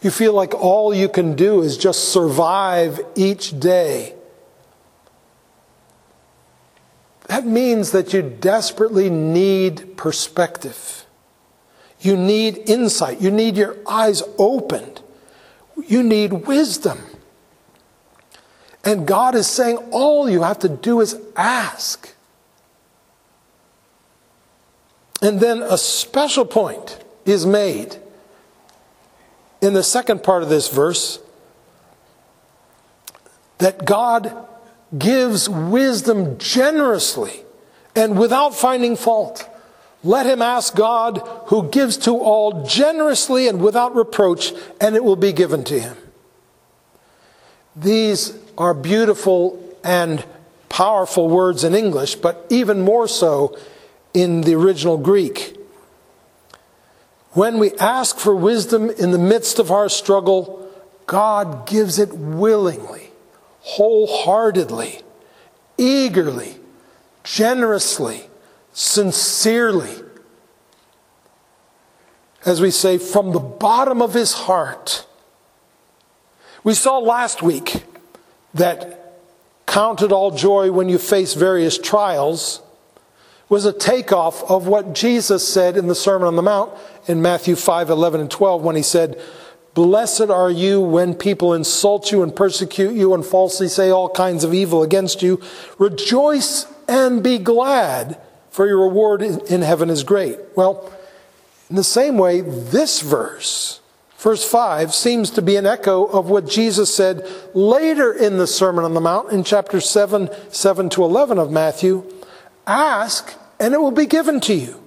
You 0.02 0.10
feel 0.10 0.34
like 0.34 0.56
all 0.56 0.94
you 0.94 1.08
can 1.08 1.36
do 1.36 1.62
is 1.62 1.78
just 1.78 2.10
survive 2.10 3.00
each 3.16 3.60
day. 3.60 4.16
That 7.28 7.46
means 7.46 7.92
that 7.92 8.12
you 8.12 8.22
desperately 8.24 9.10
need 9.10 9.96
perspective. 9.96 11.06
You 12.00 12.18
need 12.18 12.58
insight. 12.68 13.22
You 13.22 13.30
need 13.30 13.56
your 13.56 13.78
eyes 13.88 14.24
opened. 14.40 15.02
You 15.88 16.02
need 16.02 16.34
wisdom. 16.48 17.00
And 18.84 19.06
God 19.06 19.36
is 19.36 19.46
saying 19.46 19.78
all 19.92 20.28
you 20.28 20.42
have 20.42 20.60
to 20.60 20.70
do 20.70 21.00
is 21.00 21.16
ask. 21.36 22.01
And 25.22 25.40
then 25.40 25.62
a 25.62 25.78
special 25.78 26.46
point 26.46 27.04
is 27.26 27.46
made 27.46 27.98
in 29.62 29.74
the 29.74 29.84
second 29.84 30.24
part 30.24 30.42
of 30.42 30.50
this 30.50 30.70
verse 30.70 31.20
that 33.60 33.86
God 33.86 34.36
gives 34.98 35.48
wisdom 35.48 36.38
generously 36.40 37.44
and 37.96 38.18
without 38.18 38.56
finding 38.56 38.96
fault. 38.96 39.48
Let 40.04 40.26
him 40.26 40.42
ask 40.42 40.76
God 40.76 41.22
who 41.48 41.70
gives 41.70 41.96
to 41.98 42.18
all 42.18 42.66
generously 42.66 43.48
and 43.48 43.62
without 43.62 43.96
reproach, 43.96 44.52
and 44.80 44.96
it 44.96 45.04
will 45.04 45.16
be 45.16 45.32
given 45.32 45.64
to 45.66 45.80
him. 45.80 45.96
These 47.76 48.34
are 48.58 48.74
beautiful 48.74 49.64
and 49.84 50.26
powerful 50.70 51.30
words 51.30 51.64
in 51.64 51.76
English, 51.76 52.16
but 52.16 52.46
even 52.50 52.82
more 52.82 53.08
so 53.08 53.56
in 54.14 54.42
the 54.42 54.56
original 54.56 54.98
Greek. 54.98 55.58
When 57.32 57.60
we 57.60 57.72
ask 57.74 58.18
for 58.18 58.36
wisdom 58.36 58.90
in 58.90 59.12
the 59.12 59.18
midst 59.18 59.58
of 59.58 59.72
our 59.72 59.88
struggle, 59.88 60.70
God 61.06 61.66
gives 61.66 61.98
it 61.98 62.14
willingly, 62.14 63.12
wholeheartedly, 63.62 65.02
eagerly, 65.78 66.58
generously, 67.24 68.30
sincerely. 68.74 69.96
As 72.46 72.60
we 72.60 72.72
say, 72.72 72.98
from 72.98 73.32
the 73.32 73.40
bottom 73.40 74.02
of 74.02 74.14
his 74.14 74.34
heart. 74.34 75.06
We 76.64 76.74
saw 76.74 76.98
last 76.98 77.42
week 77.42 77.84
that 78.54 79.20
counted 79.66 80.12
all 80.12 80.32
joy 80.32 80.72
when 80.72 80.90
you 80.90 80.98
face 80.98 81.34
various 81.34 81.78
trials 81.78 82.62
was 83.52 83.66
a 83.66 83.74
takeoff 83.74 84.50
of 84.50 84.66
what 84.66 84.96
Jesus 84.96 85.46
said 85.46 85.76
in 85.76 85.88
the 85.88 85.94
Sermon 85.94 86.26
on 86.26 86.38
the 86.38 86.42
Mount 86.42 86.72
in 87.06 87.22
Matthew 87.22 87.58
5 87.58 87.90
11 87.90 88.22
and 88.22 88.32
12 88.32 88.64
when 88.64 88.78
he 88.78 88.82
said, 88.82 89.22
Blessed 89.74 90.30
are 90.30 90.50
you 90.50 90.80
when 90.80 91.14
people 91.14 91.54
insult 91.54 92.14
you 92.14 92.24
and 92.24 92.34
persecute 92.34 92.94
you 92.94 93.14
and 93.14 93.26
falsely 93.26 93.68
say 93.68 93.90
all 93.90 94.08
kinds 94.08 94.46
of 94.46 94.54
evil 94.54 94.84
against 94.84 95.22
you. 95.22 95.42
Rejoice 95.78 96.66
and 96.88 97.22
be 97.22 97.38
glad, 97.38 98.18
for 98.52 98.68
your 98.68 98.84
reward 98.84 99.22
in 99.22 99.62
heaven 99.62 99.90
is 99.90 100.04
great. 100.04 100.40
Well, 100.56 100.90
in 101.70 101.76
the 101.76 101.84
same 101.84 102.18
way, 102.18 102.40
this 102.40 103.02
verse 103.02 103.82
Verse 104.18 104.48
5 104.48 104.94
seems 104.94 105.32
to 105.32 105.42
be 105.42 105.56
an 105.56 105.66
echo 105.66 106.06
of 106.06 106.30
what 106.30 106.48
Jesus 106.48 106.94
said 106.94 107.28
later 107.56 108.14
in 108.14 108.38
the 108.38 108.46
Sermon 108.46 108.86
on 108.86 108.94
the 108.94 109.02
Mount 109.02 109.32
in 109.32 109.44
chapter 109.44 109.82
7, 109.82 110.30
7 110.52 110.90
to 110.92 111.04
11 111.04 111.40
of 111.40 111.50
Matthew 111.50 112.06
Ask, 112.68 113.34
and 113.62 113.74
it 113.74 113.80
will 113.80 113.92
be 113.92 114.06
given 114.06 114.42
to 114.42 114.54
you. 114.54 114.82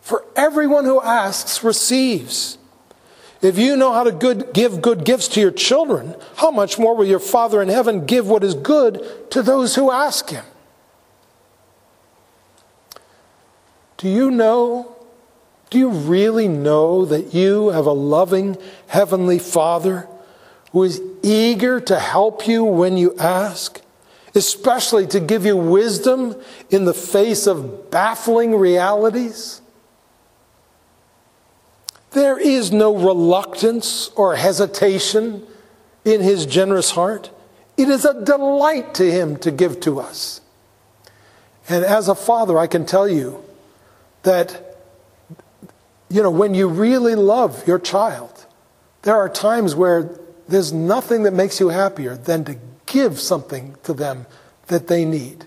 For 0.00 0.24
everyone 0.36 0.84
who 0.84 1.00
asks 1.00 1.64
receives. 1.64 2.58
If 3.40 3.58
you 3.58 3.76
know 3.76 3.92
how 3.92 4.04
to 4.04 4.12
good, 4.12 4.52
give 4.52 4.80
good 4.80 5.04
gifts 5.04 5.26
to 5.28 5.40
your 5.40 5.50
children, 5.50 6.14
how 6.36 6.52
much 6.52 6.78
more 6.78 6.94
will 6.94 7.04
your 7.04 7.18
Father 7.18 7.60
in 7.60 7.68
heaven 7.68 8.06
give 8.06 8.28
what 8.28 8.44
is 8.44 8.54
good 8.54 9.30
to 9.32 9.42
those 9.42 9.74
who 9.74 9.90
ask 9.90 10.30
him? 10.30 10.44
Do 13.96 14.08
you 14.08 14.30
know 14.30 14.92
do 15.72 15.78
you 15.78 15.88
really 15.88 16.48
know 16.48 17.06
that 17.06 17.32
you 17.32 17.70
have 17.70 17.86
a 17.86 17.92
loving 17.92 18.58
Heavenly 18.88 19.38
Father 19.38 20.06
who 20.70 20.82
is 20.82 21.00
eager 21.22 21.80
to 21.80 21.98
help 21.98 22.46
you 22.46 22.62
when 22.62 22.98
you 22.98 23.16
ask, 23.18 23.80
especially 24.34 25.06
to 25.08 25.20
give 25.20 25.44
you 25.44 25.56
wisdom 25.56 26.40
in 26.70 26.84
the 26.84 26.94
face 26.94 27.46
of 27.46 27.90
baffling 27.90 28.54
realities? 28.56 29.60
There 32.12 32.38
is 32.38 32.72
no 32.72 32.94
reluctance 32.94 34.10
or 34.16 34.36
hesitation 34.36 35.46
in 36.04 36.20
His 36.20 36.46
generous 36.46 36.90
heart. 36.90 37.30
It 37.76 37.88
is 37.88 38.04
a 38.04 38.24
delight 38.24 38.94
to 38.94 39.10
Him 39.10 39.36
to 39.38 39.50
give 39.50 39.80
to 39.80 40.00
us. 40.00 40.40
And 41.68 41.84
as 41.84 42.08
a 42.08 42.14
father, 42.14 42.58
I 42.58 42.66
can 42.66 42.84
tell 42.84 43.08
you 43.08 43.42
that 44.24 44.72
you 46.12 46.22
know, 46.22 46.30
when 46.30 46.54
you 46.54 46.68
really 46.68 47.14
love 47.14 47.66
your 47.66 47.78
child, 47.78 48.44
there 49.00 49.16
are 49.16 49.30
times 49.30 49.74
where 49.74 50.10
there's 50.46 50.70
nothing 50.70 51.22
that 51.22 51.32
makes 51.32 51.58
you 51.58 51.70
happier 51.70 52.16
than 52.16 52.44
to 52.44 52.58
give 52.86 53.20
something 53.20 53.76
to 53.84 53.92
them 53.92 54.26
that 54.66 54.88
they 54.88 55.04
need. 55.04 55.46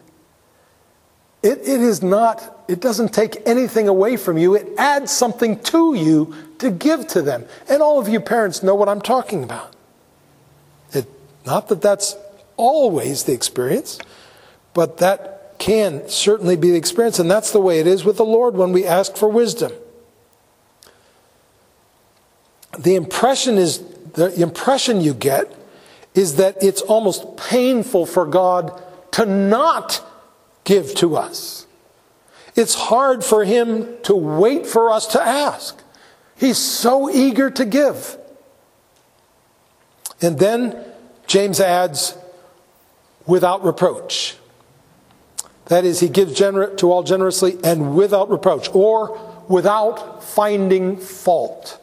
It, 1.44 1.60
it 1.60 1.82
is 1.82 2.02
not, 2.02 2.64
it 2.68 2.80
doesn't 2.80 3.14
take 3.14 3.38
anything 3.46 3.88
away 3.88 4.18
from 4.18 4.38
you. 4.38 4.56
It 4.56 4.68
adds 4.78 5.12
something 5.12 5.60
to 5.64 5.94
you 5.94 6.34
to 6.58 6.72
give 6.72 7.08
to 7.10 7.22
them. 7.22 7.46
And 7.70 7.82
all 7.82 8.00
of 8.00 8.08
you 8.08 8.20
parents 8.20 8.64
know 8.64 8.74
what 8.74 8.90
I'm 8.90 9.02
talking 9.02 9.44
about. 9.44 9.76
It, 10.92 11.08
not 11.46 11.68
that 11.68 11.82
that's 11.82 12.16
always 12.58 13.26
the 13.26 13.34
experience, 13.34 14.00
but 14.74 14.98
that 14.98 15.56
can 15.60 16.08
certainly 16.10 16.56
be 16.56 16.72
the 16.72 16.78
experience. 16.78 17.20
And 17.20 17.30
that's 17.30 17.52
the 17.52 17.62
way 17.62 17.80
it 17.80 17.88
is 17.88 18.04
with 18.04 18.18
the 18.18 18.26
Lord 18.26 18.56
when 18.56 18.72
we 18.72 18.86
ask 18.86 19.16
for 19.16 19.30
wisdom 19.30 19.72
the 22.78 22.96
impression 22.96 23.58
is 23.58 23.80
the 24.14 24.42
impression 24.42 25.02
you 25.02 25.14
get 25.14 25.54
is 26.16 26.38
that 26.38 26.64
it's 26.64 26.82
almost 26.82 27.38
painful 27.38 28.06
for 28.06 28.26
God 28.26 28.82
to 29.12 29.26
not 29.26 30.02
give 30.64 30.96
to 30.96 31.16
us. 31.16 31.68
It's 32.56 32.74
hard 32.74 33.24
for 33.24 33.44
him 33.44 33.98
to 34.04 34.16
wait 34.16 34.66
for 34.66 34.90
us 34.90 35.08
to 35.08 35.22
ask. 35.22 35.82
He's 36.38 36.58
so 36.58 37.10
eager 37.10 37.50
to 37.52 37.66
give. 37.66 38.18
And 40.22 40.40
then 40.40 40.84
James 41.28 41.60
adds, 41.60 42.18
without 43.26 43.64
reproach. 43.66 44.38
That 45.66 45.84
is, 45.84 46.00
he 46.00 46.10
gives 46.10 46.40
gener- 46.40 46.78
to 46.78 46.92
all 46.92 47.04
generously 47.04 47.58
and 47.64 47.96
without 47.96 48.30
reproach, 48.30 48.70
or 48.74 49.20
without 49.48 50.24
finding 50.24 50.98
fault. 50.98 51.82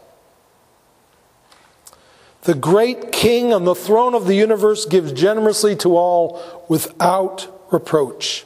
The 2.42 2.54
great 2.54 3.12
king 3.12 3.52
on 3.52 3.64
the 3.64 3.74
throne 3.74 4.14
of 4.14 4.26
the 4.26 4.34
universe 4.34 4.84
gives 4.84 5.12
generously 5.12 5.76
to 5.76 5.96
all 5.96 6.64
without 6.68 7.48
reproach. 7.72 8.44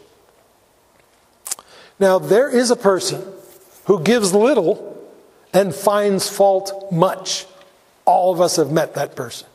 Now, 1.99 2.19
there 2.19 2.49
is 2.49 2.71
a 2.71 2.77
person 2.77 3.25
who 3.87 4.03
gives 4.03 4.35
little 4.35 4.93
and 5.55 5.75
finds 5.75 6.29
fault 6.29 6.93
much. 6.93 7.47
All 8.05 8.33
of 8.33 8.41
us 8.41 8.57
have 8.57 8.71
met 8.71 8.95
that 8.95 9.17
person. 9.17 9.49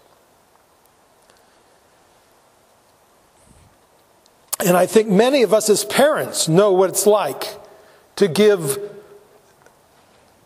And 4.65 4.75
I 4.75 4.87
think 4.87 5.07
many 5.07 5.43
of 5.43 5.53
us 5.53 5.69
as 5.69 5.85
parents 5.85 6.47
know 6.47 6.71
what 6.71 6.89
it's 6.89 7.05
like 7.05 7.45
to 8.15 8.27
give 8.27 8.79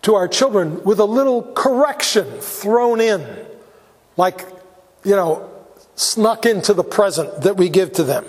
to 0.02 0.16
our 0.16 0.28
children 0.28 0.84
with 0.84 1.00
a 1.00 1.06
little 1.06 1.42
correction 1.42 2.26
thrown 2.40 3.00
in 3.00 3.46
like, 4.18 4.46
you 5.04 5.16
know, 5.16 5.50
snuck 5.96 6.46
into 6.46 6.74
the 6.74 6.84
present 6.84 7.42
that 7.42 7.58
we 7.58 7.70
give 7.70 7.94
to 7.94 8.04
them. 8.04 8.26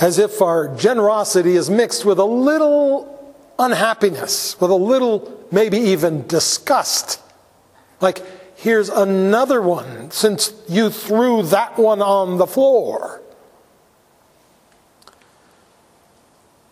As 0.00 0.18
if 0.18 0.40
our 0.40 0.74
generosity 0.76 1.56
is 1.56 1.68
mixed 1.68 2.04
with 2.04 2.18
a 2.18 2.24
little 2.24 3.34
unhappiness, 3.58 4.60
with 4.60 4.70
a 4.70 4.76
little, 4.76 5.46
maybe 5.50 5.78
even 5.78 6.26
disgust. 6.26 7.20
Like, 8.00 8.22
here's 8.56 8.88
another 8.88 9.60
one 9.60 10.10
since 10.10 10.52
you 10.68 10.90
threw 10.90 11.42
that 11.44 11.78
one 11.78 12.00
on 12.00 12.38
the 12.38 12.46
floor. 12.46 13.20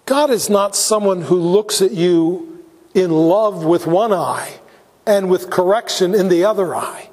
God 0.06 0.30
is 0.30 0.50
not 0.50 0.74
someone 0.74 1.22
who 1.22 1.36
looks 1.36 1.80
at 1.80 1.92
you 1.92 2.64
in 2.94 3.12
love 3.12 3.64
with 3.64 3.86
one 3.86 4.12
eye 4.12 4.58
and 5.06 5.30
with 5.30 5.50
correction 5.50 6.14
in 6.14 6.28
the 6.28 6.44
other 6.44 6.74
eye. 6.74 7.09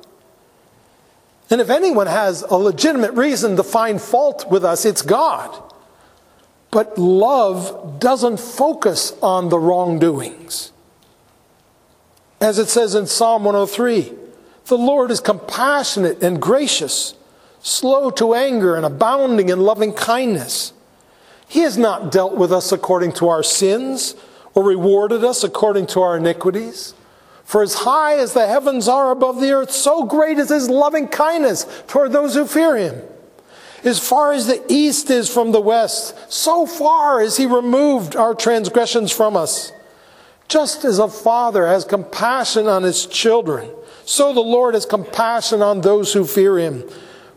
And 1.50 1.62
if 1.62 1.70
anyone 1.70 2.08
has 2.08 2.42
a 2.44 2.56
legitimate 2.56 3.14
reason 3.14 3.56
to 3.56 3.64
find 3.64 4.02
fault 4.02 4.50
with 4.52 4.66
us, 4.66 4.86
it's 4.86 5.02
God. 5.02 5.64
But 6.72 6.98
love 6.98 8.00
doesn't 8.00 8.40
focus 8.40 9.14
on 9.22 9.50
the 9.50 9.58
wrongdoings. 9.58 10.72
As 12.42 12.60
it 12.60 12.68
says 12.68 12.94
in 12.94 13.08
Psalm 13.08 13.46
103, 13.46 14.14
the 14.66 14.78
Lord 14.78 15.10
is 15.10 15.22
compassionate 15.22 16.22
and 16.22 16.42
gracious, 16.42 17.16
slow 17.62 18.12
to 18.12 18.34
anger 18.34 18.76
and 18.76 18.86
abounding 18.86 19.50
in 19.50 19.62
loving 19.62 19.94
kindness. 19.94 20.74
He 21.48 21.62
has 21.62 21.78
not 21.78 22.12
dealt 22.12 22.36
with 22.36 22.52
us 22.52 22.74
according 22.74 23.14
to 23.14 23.30
our 23.30 23.44
sins 23.44 24.16
or 24.54 24.64
rewarded 24.64 25.24
us 25.24 25.44
according 25.44 25.88
to 25.88 26.02
our 26.02 26.18
iniquities. 26.18 26.94
For 27.48 27.62
as 27.62 27.76
high 27.76 28.18
as 28.18 28.34
the 28.34 28.46
heavens 28.46 28.90
are 28.90 29.10
above 29.10 29.40
the 29.40 29.54
earth, 29.54 29.72
so 29.72 30.04
great 30.04 30.38
is 30.38 30.50
his 30.50 30.70
loving 30.70 31.08
kindness 31.08 31.66
toward 31.88 32.12
those 32.12 32.36
who 32.36 32.46
fear 32.46 32.76
him. 32.76 33.02
As 33.86 34.06
far 34.06 34.34
as 34.34 34.48
the 34.48 34.62
east 34.68 35.10
is 35.10 35.34
from 35.34 35.54
the 35.54 35.62
west, 35.62 36.14
so 36.30 36.66
far 36.66 37.22
has 37.22 37.38
he 37.38 37.46
removed 37.46 38.18
our 38.18 38.36
transgressions 38.36 39.14
from 39.14 39.38
us. 39.38 39.72
Just 40.50 40.84
as 40.84 41.00
a 41.00 41.08
father 41.08 41.66
has 41.68 41.86
compassion 41.86 42.68
on 42.68 42.84
his 42.84 43.06
children, 43.06 43.72
so 44.04 44.34
the 44.34 44.42
Lord 44.42 44.74
has 44.74 44.86
compassion 44.86 45.62
on 45.62 45.80
those 45.80 46.12
who 46.12 46.26
fear 46.26 46.60
him. 46.60 46.84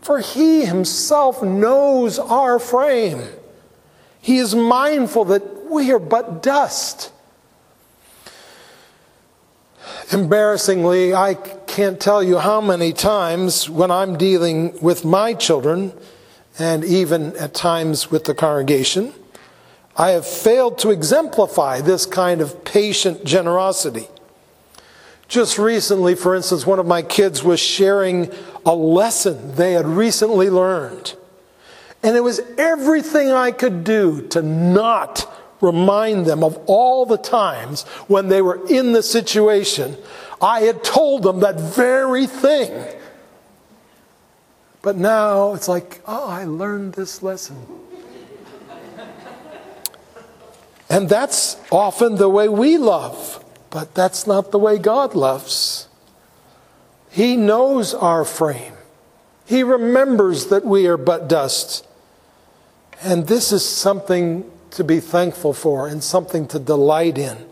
For 0.01 0.19
he 0.19 0.65
himself 0.65 1.41
knows 1.41 2.19
our 2.19 2.59
frame. 2.59 3.23
He 4.19 4.39
is 4.39 4.53
mindful 4.55 5.23
that 5.25 5.71
we 5.71 5.89
are 5.93 5.99
but 5.99 6.43
dust. 6.43 7.13
Embarrassingly, 10.11 11.13
I 11.13 11.35
can't 11.35 11.99
tell 11.99 12.21
you 12.21 12.37
how 12.37 12.61
many 12.61 12.93
times 12.93 13.69
when 13.69 13.91
I'm 13.91 14.17
dealing 14.17 14.79
with 14.81 15.05
my 15.05 15.33
children, 15.33 15.93
and 16.59 16.83
even 16.83 17.35
at 17.37 17.53
times 17.53 18.11
with 18.11 18.25
the 18.25 18.33
congregation, 18.33 19.13
I 19.95 20.11
have 20.11 20.25
failed 20.25 20.77
to 20.79 20.89
exemplify 20.89 21.81
this 21.81 22.05
kind 22.05 22.41
of 22.41 22.63
patient 22.63 23.23
generosity. 23.25 24.07
Just 25.27 25.57
recently, 25.57 26.15
for 26.15 26.35
instance, 26.35 26.65
one 26.65 26.79
of 26.79 26.85
my 26.85 27.01
kids 27.01 27.41
was 27.41 27.59
sharing 27.59 28.29
a 28.65 28.75
lesson 28.75 29.55
they 29.55 29.73
had 29.73 29.85
recently 29.85 30.49
learned. 30.49 31.15
And 32.03 32.17
it 32.17 32.21
was 32.21 32.41
everything 32.57 33.31
I 33.31 33.51
could 33.51 33.83
do 33.83 34.27
to 34.29 34.41
not 34.41 35.30
remind 35.61 36.25
them 36.25 36.43
of 36.43 36.57
all 36.65 37.05
the 37.05 37.17
times 37.17 37.83
when 38.07 38.27
they 38.27 38.41
were 38.41 38.65
in 38.67 38.91
the 38.91 39.03
situation. 39.03 39.95
I 40.41 40.61
had 40.61 40.83
told 40.83 41.23
them 41.23 41.41
that 41.41 41.59
very 41.59 42.25
thing. 42.27 42.71
But 44.81 44.97
now 44.97 45.53
it's 45.53 45.67
like, 45.67 46.01
oh, 46.07 46.27
I 46.27 46.45
learned 46.45 46.93
this 46.93 47.21
lesson. 47.21 47.57
and 50.89 51.07
that's 51.07 51.57
often 51.71 52.15
the 52.15 52.29
way 52.29 52.49
we 52.49 52.77
love, 52.77 53.43
but 53.69 53.93
that's 53.93 54.25
not 54.25 54.51
the 54.51 54.57
way 54.57 54.79
God 54.79 55.13
loves. 55.13 55.87
He 57.11 57.37
knows 57.37 57.93
our 57.93 58.25
frame. 58.25 58.73
He 59.45 59.63
remembers 59.63 60.47
that 60.47 60.65
we 60.65 60.87
are 60.87 60.97
but 60.97 61.27
dust. 61.27 61.85
And 63.03 63.27
this 63.27 63.51
is 63.51 63.65
something 63.65 64.49
to 64.71 64.83
be 64.83 64.99
thankful 64.99 65.53
for 65.53 65.87
and 65.87 66.03
something 66.03 66.47
to 66.47 66.59
delight 66.59 67.17
in. 67.17 67.45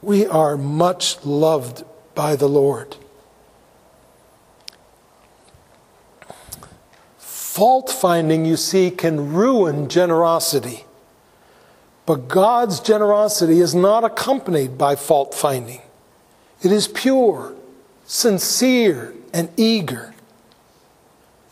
We 0.00 0.26
are 0.26 0.56
much 0.56 1.24
loved 1.24 1.84
by 2.14 2.36
the 2.36 2.48
Lord. 2.48 2.96
Fault 7.18 7.90
finding, 7.90 8.44
you 8.44 8.56
see, 8.56 8.90
can 8.90 9.34
ruin 9.34 9.88
generosity. 9.88 10.86
But 12.06 12.28
God's 12.28 12.80
generosity 12.80 13.60
is 13.60 13.74
not 13.74 14.04
accompanied 14.04 14.76
by 14.76 14.96
fault 14.96 15.34
finding, 15.34 15.82
it 16.62 16.72
is 16.72 16.88
pure, 16.88 17.54
sincere, 18.06 19.14
and 19.32 19.50
eager. 19.56 20.14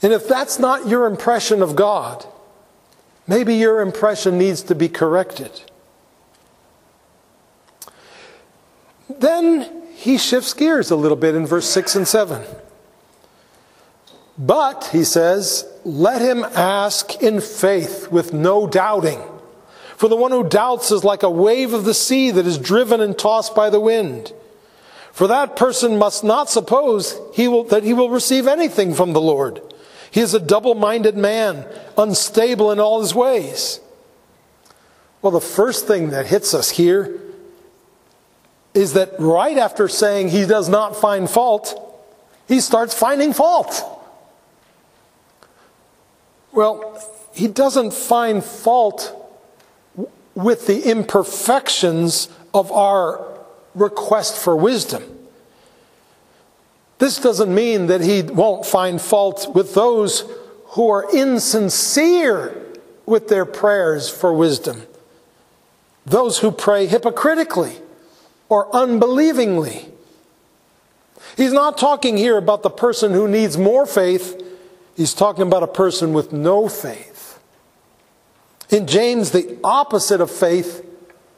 And 0.02 0.12
if 0.12 0.26
that's 0.26 0.58
not 0.58 0.88
your 0.88 1.06
impression 1.06 1.62
of 1.62 1.76
God, 1.76 2.26
maybe 3.30 3.54
your 3.54 3.80
impression 3.80 4.36
needs 4.36 4.60
to 4.64 4.74
be 4.74 4.88
corrected. 4.88 5.62
Then 9.08 9.84
he 9.94 10.18
shifts 10.18 10.52
gears 10.52 10.90
a 10.90 10.96
little 10.96 11.16
bit 11.16 11.36
in 11.36 11.46
verse 11.46 11.70
6 11.70 11.94
and 11.94 12.08
7. 12.08 12.42
But, 14.36 14.88
he 14.92 15.04
says, 15.04 15.64
let 15.84 16.20
him 16.20 16.44
ask 16.44 17.22
in 17.22 17.40
faith 17.40 18.10
with 18.10 18.32
no 18.32 18.66
doubting. 18.66 19.22
For 19.96 20.08
the 20.08 20.16
one 20.16 20.32
who 20.32 20.48
doubts 20.48 20.90
is 20.90 21.04
like 21.04 21.22
a 21.22 21.30
wave 21.30 21.72
of 21.72 21.84
the 21.84 21.94
sea 21.94 22.32
that 22.32 22.46
is 22.46 22.58
driven 22.58 23.00
and 23.00 23.16
tossed 23.16 23.54
by 23.54 23.70
the 23.70 23.80
wind. 23.80 24.32
For 25.12 25.28
that 25.28 25.54
person 25.54 25.98
must 25.98 26.24
not 26.24 26.50
suppose 26.50 27.20
he 27.34 27.46
will, 27.46 27.64
that 27.64 27.84
he 27.84 27.92
will 27.92 28.10
receive 28.10 28.48
anything 28.48 28.92
from 28.92 29.12
the 29.12 29.20
Lord. 29.20 29.60
He 30.10 30.20
is 30.20 30.34
a 30.34 30.40
double 30.40 30.74
minded 30.74 31.16
man, 31.16 31.66
unstable 31.96 32.72
in 32.72 32.80
all 32.80 33.00
his 33.00 33.14
ways. 33.14 33.80
Well, 35.22 35.30
the 35.30 35.40
first 35.40 35.86
thing 35.86 36.10
that 36.10 36.26
hits 36.26 36.54
us 36.54 36.70
here 36.70 37.20
is 38.74 38.94
that 38.94 39.12
right 39.18 39.58
after 39.58 39.88
saying 39.88 40.28
he 40.28 40.46
does 40.46 40.68
not 40.68 40.96
find 40.96 41.28
fault, 41.28 41.76
he 42.48 42.60
starts 42.60 42.94
finding 42.94 43.32
fault. 43.32 43.84
Well, 46.52 47.00
he 47.32 47.46
doesn't 47.48 47.92
find 47.92 48.42
fault 48.42 49.16
with 50.34 50.66
the 50.66 50.90
imperfections 50.90 52.28
of 52.54 52.72
our 52.72 53.24
request 53.74 54.36
for 54.36 54.56
wisdom. 54.56 55.19
This 57.00 57.18
doesn't 57.18 57.52
mean 57.52 57.86
that 57.86 58.02
he 58.02 58.20
won't 58.20 58.66
find 58.66 59.00
fault 59.00 59.54
with 59.54 59.72
those 59.72 60.30
who 60.72 60.90
are 60.90 61.10
insincere 61.10 62.54
with 63.06 63.28
their 63.28 63.46
prayers 63.46 64.10
for 64.10 64.34
wisdom, 64.34 64.82
those 66.04 66.40
who 66.40 66.52
pray 66.52 66.86
hypocritically 66.86 67.72
or 68.50 68.68
unbelievingly. 68.76 69.86
He's 71.38 71.54
not 71.54 71.78
talking 71.78 72.18
here 72.18 72.36
about 72.36 72.62
the 72.62 72.70
person 72.70 73.12
who 73.12 73.26
needs 73.26 73.56
more 73.56 73.86
faith, 73.86 74.38
he's 74.94 75.14
talking 75.14 75.46
about 75.46 75.62
a 75.62 75.68
person 75.68 76.12
with 76.12 76.34
no 76.34 76.68
faith. 76.68 77.40
In 78.68 78.86
James, 78.86 79.30
the 79.30 79.58
opposite 79.64 80.20
of 80.20 80.30
faith 80.30 80.86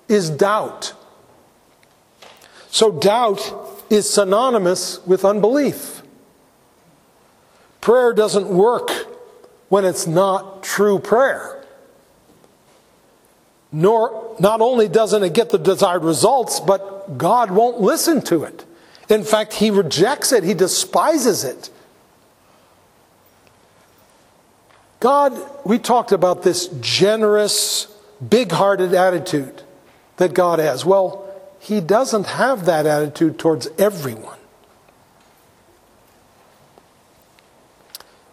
is 0.09 0.29
doubt. 0.29 0.93
So, 2.69 2.91
doubt 2.91 3.72
is 3.95 4.09
synonymous 4.09 5.05
with 5.07 5.25
unbelief. 5.25 6.03
Prayer 7.81 8.13
doesn't 8.13 8.49
work 8.49 8.91
when 9.69 9.85
it's 9.85 10.07
not 10.07 10.63
true 10.63 10.99
prayer 10.99 11.63
nor 13.73 14.37
not 14.39 14.61
only 14.61 14.87
doesn't 14.87 15.25
it 15.25 15.33
get 15.33 15.49
the 15.49 15.59
desired 15.59 16.05
results, 16.05 16.61
but 16.61 17.17
God 17.17 17.51
won't 17.51 17.81
listen 17.81 18.21
to 18.23 18.45
it. 18.45 18.65
In 19.09 19.25
fact, 19.25 19.55
he 19.55 19.71
rejects 19.71 20.31
it, 20.31 20.45
he 20.45 20.55
despises 20.55 21.43
it. 21.43 21.71
God, 25.01 25.37
we 25.65 25.79
talked 25.79 26.13
about 26.13 26.43
this 26.43 26.69
generous, 26.81 27.87
big 28.27 28.53
hearted 28.53 28.95
attitude 28.95 29.63
that 30.19 30.35
God 30.35 30.59
has. 30.59 30.85
Well, 30.85 31.22
he 31.63 31.81
doesn't 31.81 32.27
have 32.27 32.65
that 32.65 32.87
attitude 32.87 33.39
towards 33.39 33.69
everyone. 33.79 34.39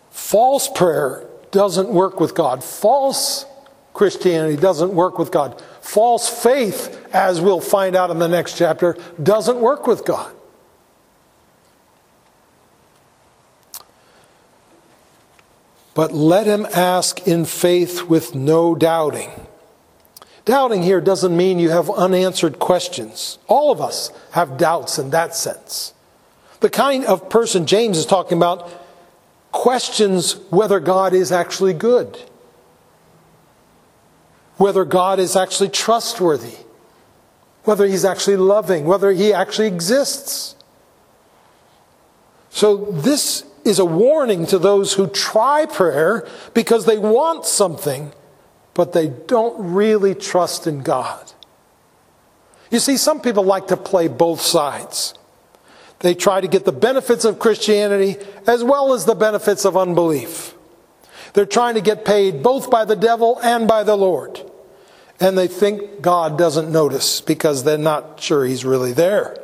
False 0.09 0.67
prayer 0.67 1.27
doesn't 1.51 1.89
work 1.89 2.19
with 2.19 2.33
God. 2.33 2.63
False 2.63 3.45
Christianity 3.93 4.59
doesn't 4.59 4.91
work 4.95 5.19
with 5.19 5.31
God. 5.31 5.61
False 5.79 6.27
faith, 6.27 7.07
as 7.13 7.39
we'll 7.39 7.61
find 7.61 7.95
out 7.95 8.09
in 8.09 8.17
the 8.17 8.27
next 8.27 8.57
chapter, 8.57 8.97
doesn't 9.21 9.59
work 9.59 9.85
with 9.85 10.05
God. 10.05 10.33
But 15.93 16.13
let 16.13 16.47
him 16.47 16.65
ask 16.73 17.27
in 17.27 17.45
faith 17.45 18.05
with 18.05 18.33
no 18.33 18.73
doubting. 18.73 19.29
Doubting 20.49 20.81
here 20.81 20.99
doesn't 20.99 21.35
mean 21.35 21.59
you 21.59 21.69
have 21.69 21.89
unanswered 21.89 22.57
questions. 22.57 23.37
All 23.47 23.71
of 23.71 23.79
us 23.79 24.11
have 24.31 24.57
doubts 24.57 24.97
in 24.97 25.11
that 25.11 25.35
sense. 25.35 25.93
The 26.59 26.69
kind 26.69 27.05
of 27.05 27.29
person 27.29 27.65
James 27.67 27.97
is 27.97 28.05
talking 28.05 28.37
about 28.37 28.69
questions 29.51 30.33
whether 30.49 30.79
God 30.79 31.13
is 31.13 31.31
actually 31.31 31.73
good 31.73 32.17
whether 34.59 34.83
God 34.83 35.19
is 35.19 35.37
actually 35.37 35.69
trustworthy, 35.69 36.57
whether 37.63 37.85
He's 37.85 38.03
actually 38.03 38.35
loving, 38.35 38.85
whether 38.85 39.11
He 39.13 39.33
actually 39.33 39.67
exists. 39.67 40.53
So, 42.49 42.75
this 42.91 43.45
is 43.63 43.79
a 43.79 43.85
warning 43.85 44.45
to 44.47 44.59
those 44.59 44.93
who 44.93 45.07
try 45.07 45.65
prayer 45.65 46.27
because 46.53 46.85
they 46.85 46.97
want 46.97 47.45
something, 47.45 48.11
but 48.79 48.93
they 48.93 49.09
don't 49.09 49.73
really 49.73 50.15
trust 50.15 50.65
in 50.65 50.83
God. 50.83 51.33
You 52.71 52.79
see, 52.79 52.95
some 52.95 53.19
people 53.19 53.43
like 53.43 53.67
to 53.67 53.75
play 53.75 54.07
both 54.07 54.39
sides. 54.39 55.13
They 55.99 56.15
try 56.15 56.39
to 56.39 56.47
get 56.47 56.63
the 56.63 56.71
benefits 56.71 57.25
of 57.25 57.39
Christianity 57.39 58.15
as 58.47 58.63
well 58.63 58.93
as 58.93 59.03
the 59.03 59.15
benefits 59.15 59.65
of 59.65 59.75
unbelief. 59.75 60.53
They're 61.33 61.45
trying 61.45 61.75
to 61.75 61.81
get 61.81 62.05
paid 62.05 62.41
both 62.41 62.69
by 62.69 62.85
the 62.85 62.95
devil 62.95 63.37
and 63.43 63.67
by 63.67 63.83
the 63.83 63.97
Lord 63.97 64.39
and 65.19 65.37
they 65.37 65.47
think 65.47 66.01
God 66.01 66.37
doesn't 66.37 66.71
notice 66.71 67.19
because 67.21 67.63
they're 67.63 67.77
not 67.77 68.21
sure 68.21 68.45
He's 68.45 68.63
really 68.63 68.93
there. 68.93 69.37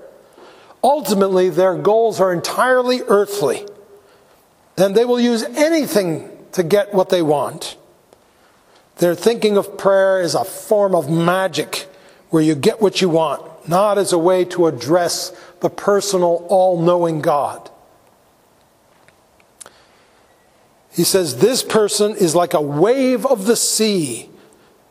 Ultimately, 0.83 1.49
their 1.49 1.75
goals 1.75 2.21
are 2.21 2.31
entirely 2.31 3.01
earthly, 3.01 3.65
and 4.77 4.95
they 4.95 5.03
will 5.03 5.19
use 5.19 5.43
anything 5.43 6.29
to 6.53 6.63
get 6.63 6.93
what 6.93 7.09
they 7.09 7.21
want. 7.21 7.75
They're 8.97 9.15
thinking 9.15 9.57
of 9.57 9.77
prayer 9.77 10.19
as 10.19 10.35
a 10.35 10.43
form 10.43 10.95
of 10.95 11.09
magic 11.09 11.87
where 12.29 12.43
you 12.43 12.55
get 12.55 12.81
what 12.81 13.01
you 13.01 13.09
want, 13.09 13.67
not 13.67 13.97
as 13.97 14.13
a 14.13 14.17
way 14.17 14.45
to 14.45 14.67
address 14.67 15.31
the 15.61 15.69
personal, 15.69 16.45
all 16.49 16.81
knowing 16.81 17.21
God. 17.21 17.69
He 20.91 21.03
says, 21.03 21.37
This 21.37 21.61
person 21.61 22.15
is 22.15 22.35
like 22.35 22.53
a 22.53 22.61
wave 22.61 23.25
of 23.25 23.45
the 23.45 23.57
sea 23.57 24.29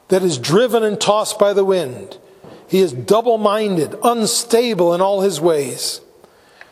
that 0.08 0.22
is 0.22 0.38
driven 0.38 0.82
and 0.82 1.00
tossed 1.00 1.38
by 1.38 1.54
the 1.54 1.64
wind. 1.64 2.18
He 2.68 2.80
is 2.80 2.92
double 2.92 3.38
minded, 3.38 3.94
unstable 4.02 4.94
in 4.94 5.00
all 5.00 5.22
his 5.22 5.40
ways. 5.40 6.00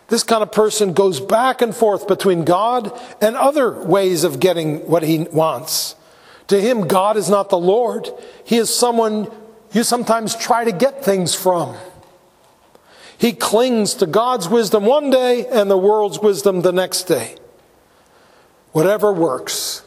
This 0.09 0.23
kind 0.23 0.42
of 0.42 0.53
person 0.53 0.92
goes 0.92 1.21
back 1.21 1.62
and 1.62 1.75
forth 1.75 2.07
between 2.07 2.45
God 2.45 2.92
and 3.23 3.35
other 3.37 3.83
ways 3.83 4.25
of 4.25 4.40
getting 4.40 4.87
what 4.87 5.03
he 5.03 5.21
wants. 5.21 5.97
To 6.48 6.61
him, 6.61 6.88
God 6.88 7.16
is 7.16 7.31
not 7.31 7.48
the 7.48 7.59
Lord. 7.59 8.09
He 8.44 8.57
is 8.57 8.74
someone 8.74 9.31
you 9.72 9.83
sometimes 9.83 10.37
try 10.37 10.64
to 10.64 10.72
get 10.72 11.05
things 11.05 11.35
from. 11.35 11.76
He 13.16 13.33
clings 13.33 13.94
to 13.94 14.07
God's 14.07 14.48
wisdom 14.48 14.85
one 14.85 15.11
day 15.11 15.46
and 15.46 15.70
the 15.70 15.78
world's 15.78 16.18
wisdom 16.18 16.62
the 16.62 16.72
next 16.72 17.05
day. 17.05 17.37
Whatever 18.72 19.12
works. 19.12 19.83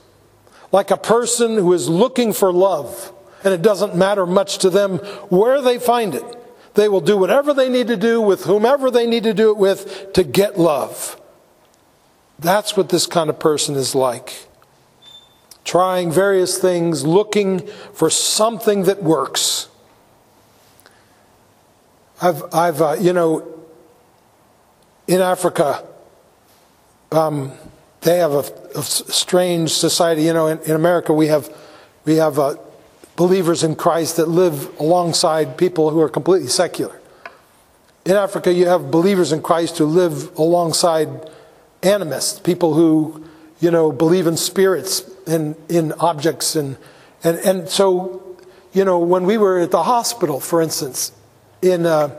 Like 0.71 0.89
a 0.89 0.97
person 0.97 1.55
who 1.55 1.73
is 1.73 1.89
looking 1.89 2.33
for 2.33 2.51
love 2.51 3.11
and 3.43 3.53
it 3.53 3.61
doesn't 3.61 3.95
matter 3.95 4.25
much 4.25 4.59
to 4.59 4.69
them 4.69 4.97
where 5.29 5.61
they 5.61 5.77
find 5.77 6.15
it. 6.15 6.23
They 6.73 6.89
will 6.89 7.01
do 7.01 7.17
whatever 7.17 7.53
they 7.53 7.69
need 7.69 7.87
to 7.87 7.97
do 7.97 8.21
with 8.21 8.45
whomever 8.45 8.89
they 8.89 9.05
need 9.05 9.23
to 9.23 9.33
do 9.33 9.51
it 9.51 9.57
with 9.57 10.13
to 10.13 10.23
get 10.23 10.59
love. 10.59 11.19
That's 12.39 12.75
what 12.75 12.89
this 12.89 13.05
kind 13.05 13.29
of 13.29 13.39
person 13.39 13.75
is 13.75 13.95
like. 13.95 14.44
Trying 15.65 16.11
various 16.11 16.59
things, 16.59 17.05
looking 17.05 17.67
for 17.93 18.09
something 18.09 18.83
that 18.83 19.03
works. 19.03 19.67
I've, 22.21 22.43
I've 22.53 22.81
uh, 22.81 22.95
you 22.99 23.13
know, 23.13 23.51
in 25.07 25.21
Africa, 25.21 25.83
um, 27.11 27.51
they 28.01 28.19
have 28.19 28.33
a, 28.33 28.45
a, 28.75 28.83
strange 28.83 29.71
society. 29.71 30.23
You 30.23 30.33
know, 30.33 30.47
in, 30.47 30.59
in 30.59 30.71
America, 30.71 31.11
we 31.13 31.27
have 31.27 31.49
we 32.05 32.17
have 32.17 32.37
uh, 32.37 32.57
believers 33.15 33.63
in 33.63 33.75
Christ 33.75 34.17
that 34.17 34.27
live 34.27 34.79
alongside 34.79 35.57
people 35.57 35.89
who 35.89 35.99
are 35.99 36.09
completely 36.09 36.47
secular. 36.47 37.01
In 38.05 38.15
Africa, 38.15 38.53
you 38.53 38.67
have 38.67 38.91
believers 38.91 39.31
in 39.31 39.41
Christ 39.41 39.79
who 39.79 39.85
live 39.85 40.37
alongside 40.37 41.09
animists, 41.81 42.39
people 42.39 42.75
who, 42.75 43.25
you 43.59 43.71
know, 43.71 43.91
believe 43.91 44.27
in 44.27 44.37
spirits 44.37 45.09
in, 45.27 45.55
in 45.69 45.93
objects. 45.93 46.55
And, 46.55 46.77
and, 47.23 47.37
and 47.39 47.69
so, 47.69 48.37
you 48.73 48.85
know, 48.85 48.99
when 48.99 49.25
we 49.25 49.37
were 49.37 49.59
at 49.59 49.71
the 49.71 49.83
hospital, 49.83 50.39
for 50.39 50.61
instance, 50.61 51.11
in, 51.61 51.85
uh, 51.85 52.17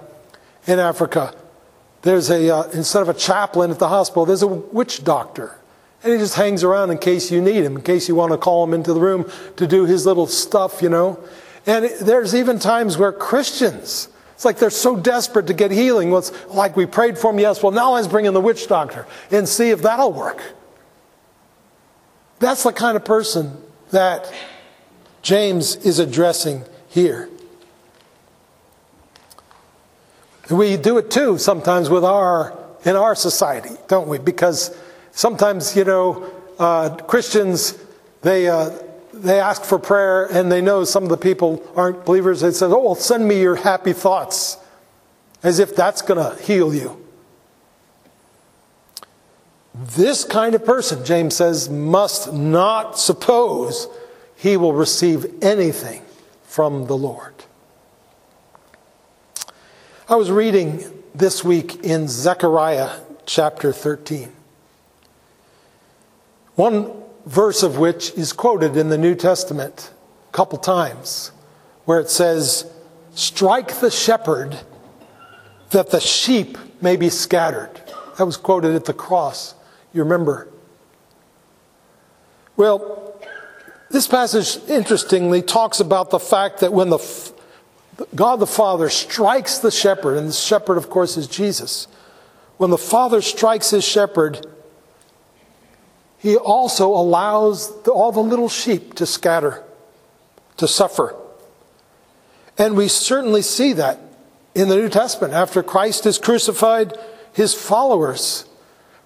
in 0.67 0.79
Africa, 0.79 1.35
there's 2.03 2.31
a, 2.31 2.55
uh, 2.55 2.63
instead 2.71 3.03
of 3.03 3.09
a 3.09 3.15
chaplain 3.15 3.71
at 3.71 3.79
the 3.79 3.89
hospital, 3.89 4.27
there's 4.27 4.43
a 4.43 4.47
witch 4.47 5.05
doctor. 5.05 5.59
And 6.03 6.13
he 6.13 6.19
just 6.19 6.35
hangs 6.35 6.63
around 6.63 6.91
in 6.91 6.99
case 6.99 7.31
you 7.31 7.41
need 7.41 7.65
him, 7.65 7.77
in 7.77 7.83
case 7.83 8.09
you 8.09 8.15
want 8.15 8.33
to 8.33 8.39
call 8.39 8.63
him 8.63 8.75
into 8.75 8.93
the 8.93 9.01
room 9.01 9.31
to 9.57 9.67
do 9.67 9.87
his 9.87 10.07
little 10.07 10.27
stuff, 10.27 10.83
you 10.83 10.89
know. 10.89 11.19
And 11.67 11.87
there's 12.01 12.35
even 12.35 12.61
times 12.61 12.97
where 12.97 13.13
Christians, 13.13 14.09
it's 14.35 14.45
like 14.45 14.59
they're 14.59 14.71
so 14.71 14.97
desperate 14.97 15.49
to 15.49 15.55
get 15.55 15.73
healing. 15.73 16.11
Well, 16.11 16.21
it's 16.21 16.47
like 16.49 16.77
we 16.77 16.87
prayed 16.87 17.19
for 17.19 17.33
him, 17.33 17.41
yes. 17.41 17.63
Well, 17.63 17.73
now 17.73 17.95
let's 17.95 18.07
bring 18.07 18.27
in 18.27 18.35
the 18.35 18.41
witch 18.41 18.69
doctor 18.69 19.07
and 19.31 19.49
see 19.49 19.71
if 19.71 19.83
that'll 19.83 20.13
work. 20.13 20.43
That's 22.39 22.65
the 22.65 22.73
kind 22.73 22.97
of 22.97 23.05
person 23.05 23.57
that 23.91 24.33
James 25.23 25.77
is 25.77 25.99
addressing 25.99 26.65
here. 26.89 27.29
We 30.51 30.77
do 30.77 30.99
it 30.99 31.11
too 31.11 31.39
sometimes 31.39 31.91
with 31.91 32.05
our 32.05 32.57
in 32.85 32.95
our 32.95 33.15
society, 33.17 33.75
don't 33.89 34.07
we? 34.07 34.19
Because 34.19 34.77
sometimes 35.11 35.75
you 35.75 35.85
know 35.85 36.33
uh, 36.59 36.97
Christians 36.97 37.77
they 38.23 38.49
uh, 38.49 38.71
they 39.13 39.41
ask 39.41 39.65
for 39.65 39.79
prayer 39.79 40.27
and 40.27 40.53
they 40.53 40.61
know 40.61 40.85
some 40.85 41.03
of 41.03 41.09
the 41.09 41.17
people 41.17 41.63
aren't 41.75 42.05
believers. 42.05 42.43
They 42.43 42.53
say, 42.53 42.67
"Oh, 42.67 42.85
well, 42.85 42.95
send 42.95 43.27
me 43.27 43.41
your 43.41 43.57
happy 43.57 43.93
thoughts," 43.93 44.59
as 45.43 45.59
if 45.59 45.75
that's 45.75 46.03
going 46.03 46.19
to 46.19 46.41
heal 46.43 46.73
you. 46.73 47.06
This 49.79 50.25
kind 50.25 50.55
of 50.55 50.65
person, 50.65 51.05
James 51.05 51.37
says, 51.37 51.69
must 51.69 52.33
not 52.33 52.99
suppose 52.99 53.89
he 54.35 54.57
will 54.57 54.73
receive 54.73 55.27
anything 55.43 56.03
from 56.45 56.87
the 56.87 56.97
Lord. 56.97 57.35
I 60.09 60.17
was 60.17 60.31
reading 60.31 60.83
this 61.15 61.45
week 61.45 61.85
in 61.85 62.09
Zechariah 62.09 63.01
chapter 63.27 63.71
13. 63.71 64.33
One 66.55 66.93
verse 67.27 67.63
of 67.63 67.77
which 67.77 68.13
is 68.13 68.33
quoted 68.33 68.79
in 68.79 68.89
the 68.89 68.97
New 68.97 69.15
Testament 69.15 69.93
a 70.31 70.33
couple 70.33 70.59
times, 70.59 71.33
where 71.85 72.01
it 72.01 72.09
says, 72.09 72.71
Strike 73.15 73.81
the 73.81 73.91
shepherd 73.91 74.59
that 75.71 75.91
the 75.91 76.01
sheep 76.01 76.57
may 76.81 76.97
be 76.97 77.11
scattered. 77.11 77.83
That 78.17 78.25
was 78.25 78.39
quoted 78.39 78.75
at 78.75 78.87
the 78.87 78.95
cross, 78.95 79.55
you 79.97 80.03
remember. 80.03 80.49
Well, 82.57 83.19
this 83.91 84.07
passage, 84.07 84.59
interestingly, 84.69 85.43
talks 85.43 85.81
about 85.81 86.11
the 86.11 86.19
fact 86.19 86.61
that 86.61 86.73
when 86.73 86.91
the 86.91 86.99
God 88.15 88.41
the 88.41 88.47
Father 88.47 88.91
strikes 88.91 89.59
the 89.59 89.71
shepherd, 89.71 90.19
and 90.19 90.29
the 90.29 90.33
shepherd, 90.33 90.77
of 90.77 90.91
course, 90.91 91.17
is 91.17 91.27
Jesus. 91.27 91.89
When 92.59 92.71
the 92.71 92.79
Father 92.79 93.23
strikes 93.23 93.71
his 93.71 93.85
shepherd, 93.85 94.47
he 96.19 96.37
also 96.37 96.89
allows 96.89 97.71
all 97.87 98.13
the 98.13 98.21
little 98.21 98.51
sheep 98.51 98.95
to 98.95 99.07
scatter, 99.07 99.65
to 100.59 100.69
suffer. 100.69 101.15
And 102.59 102.77
we 102.77 102.89
certainly 102.89 103.43
see 103.43 103.73
that 103.75 103.99
in 104.55 104.69
the 104.69 104.77
New 104.77 104.89
Testament. 104.89 105.33
After 105.33 105.63
Christ 105.63 106.05
is 106.05 106.19
crucified, 106.19 106.99
his 107.33 107.55
followers 107.55 108.45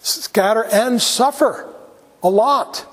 scatter 0.00 0.64
and 0.64 1.00
suffer 1.00 1.72
a 2.22 2.28
lot. 2.28 2.86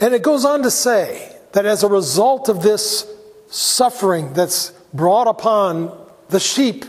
And 0.00 0.14
it 0.14 0.22
goes 0.22 0.44
on 0.44 0.62
to 0.62 0.70
say 0.70 1.36
that 1.52 1.64
as 1.64 1.82
a 1.82 1.88
result 1.88 2.48
of 2.48 2.62
this 2.62 3.06
suffering 3.48 4.32
that's 4.32 4.70
brought 4.92 5.28
upon 5.28 5.96
the 6.28 6.40
sheep 6.40 6.84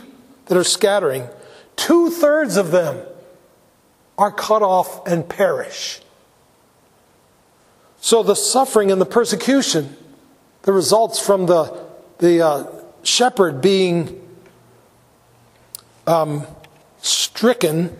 that 0.46 0.58
are 0.58 0.64
scattering, 0.64 1.28
two 1.76 2.10
thirds 2.10 2.56
of 2.56 2.70
them 2.70 3.06
are 4.18 4.32
cut 4.32 4.62
off 4.62 5.06
and 5.06 5.28
perish. 5.28 6.00
So 8.00 8.22
the 8.22 8.34
suffering 8.34 8.90
and 8.90 9.00
the 9.00 9.06
persecution 9.06 9.96
that 10.62 10.72
results 10.72 11.18
from 11.18 11.46
the, 11.46 11.84
the 12.18 12.44
uh, 12.44 12.66
shepherd 13.02 13.60
being 13.60 14.20
um, 16.06 16.46
stricken 17.04 17.94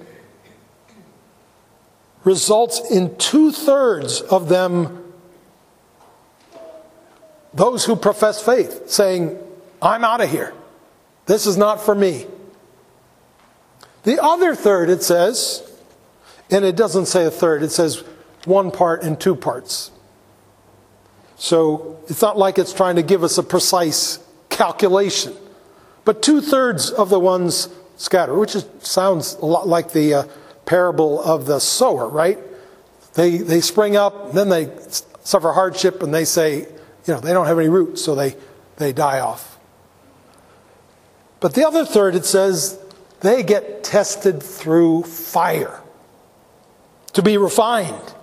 results 2.24 2.80
in 2.90 3.14
two 3.16 3.52
thirds 3.52 4.22
of 4.22 4.48
them 4.48 5.00
those 7.52 7.84
who 7.84 7.94
profess 7.94 8.42
faith, 8.42 8.90
saying, 8.90 9.38
I'm 9.80 10.04
out 10.04 10.20
of 10.20 10.28
here. 10.28 10.52
This 11.26 11.46
is 11.46 11.56
not 11.56 11.80
for 11.80 11.94
me. 11.94 12.26
The 14.02 14.20
other 14.20 14.56
third, 14.56 14.90
it 14.90 15.04
says, 15.04 15.62
and 16.50 16.64
it 16.64 16.74
doesn't 16.74 17.06
say 17.06 17.24
a 17.24 17.30
third, 17.30 17.62
it 17.62 17.70
says 17.70 18.02
one 18.44 18.72
part 18.72 19.04
and 19.04 19.20
two 19.20 19.36
parts. 19.36 19.92
So 21.36 22.00
it's 22.08 22.20
not 22.20 22.36
like 22.36 22.58
it's 22.58 22.72
trying 22.72 22.96
to 22.96 23.02
give 23.02 23.22
us 23.22 23.38
a 23.38 23.42
precise 23.42 24.18
calculation. 24.50 25.34
But 26.04 26.22
two 26.22 26.40
thirds 26.40 26.90
of 26.90 27.08
the 27.08 27.20
ones 27.20 27.68
scatter, 27.96 28.35
which 28.35 28.54
is, 28.54 28.66
sounds 28.80 29.35
a 29.35 29.46
lot 29.46 29.68
like 29.68 29.92
the 29.92 30.14
uh, 30.14 30.24
parable 30.66 31.22
of 31.22 31.46
the 31.46 31.59
sower, 31.59 32.09
right? 32.09 32.38
They, 33.14 33.38
they 33.38 33.61
spring 33.61 33.96
up, 33.96 34.33
then 34.33 34.48
they 34.48 34.70
suffer 35.22 35.52
hardship, 35.52 36.02
and 36.02 36.12
they 36.12 36.24
say, 36.24 36.61
you 36.61 37.14
know, 37.14 37.20
they 37.20 37.33
don't 37.33 37.46
have 37.46 37.59
any 37.59 37.68
roots, 37.68 38.02
so 38.02 38.14
they, 38.14 38.37
they 38.76 38.92
die 38.92 39.20
off. 39.20 39.59
But 41.40 41.54
the 41.54 41.66
other 41.66 41.85
third, 41.85 42.14
it 42.14 42.24
says, 42.24 42.78
they 43.20 43.42
get 43.42 43.85
tested 43.85 44.42
through 44.42 45.04
fire 45.04 45.80
to 47.12 47.22
be 47.22 47.37
refined. 47.37 48.14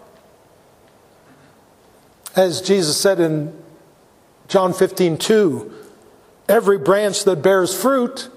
As 2.35 2.61
Jesus 2.61 2.99
said 2.99 3.19
in 3.19 3.57
John 4.47 4.73
15, 4.73 5.17
2, 5.17 5.73
every 6.49 6.77
branch 6.77 7.23
that 7.23 7.41
bears 7.41 7.79
fruit, 7.79 8.29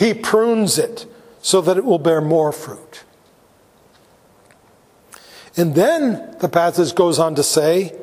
he 0.00 0.14
prunes 0.14 0.78
it 0.78 1.04
so 1.42 1.60
that 1.60 1.76
it 1.76 1.84
will 1.84 1.98
bear 1.98 2.22
more 2.22 2.52
fruit. 2.52 3.04
And 5.58 5.74
then 5.74 6.36
the 6.40 6.48
passage 6.48 6.94
goes 6.94 7.18
on 7.18 7.34
to 7.34 7.42
say, 7.42 7.94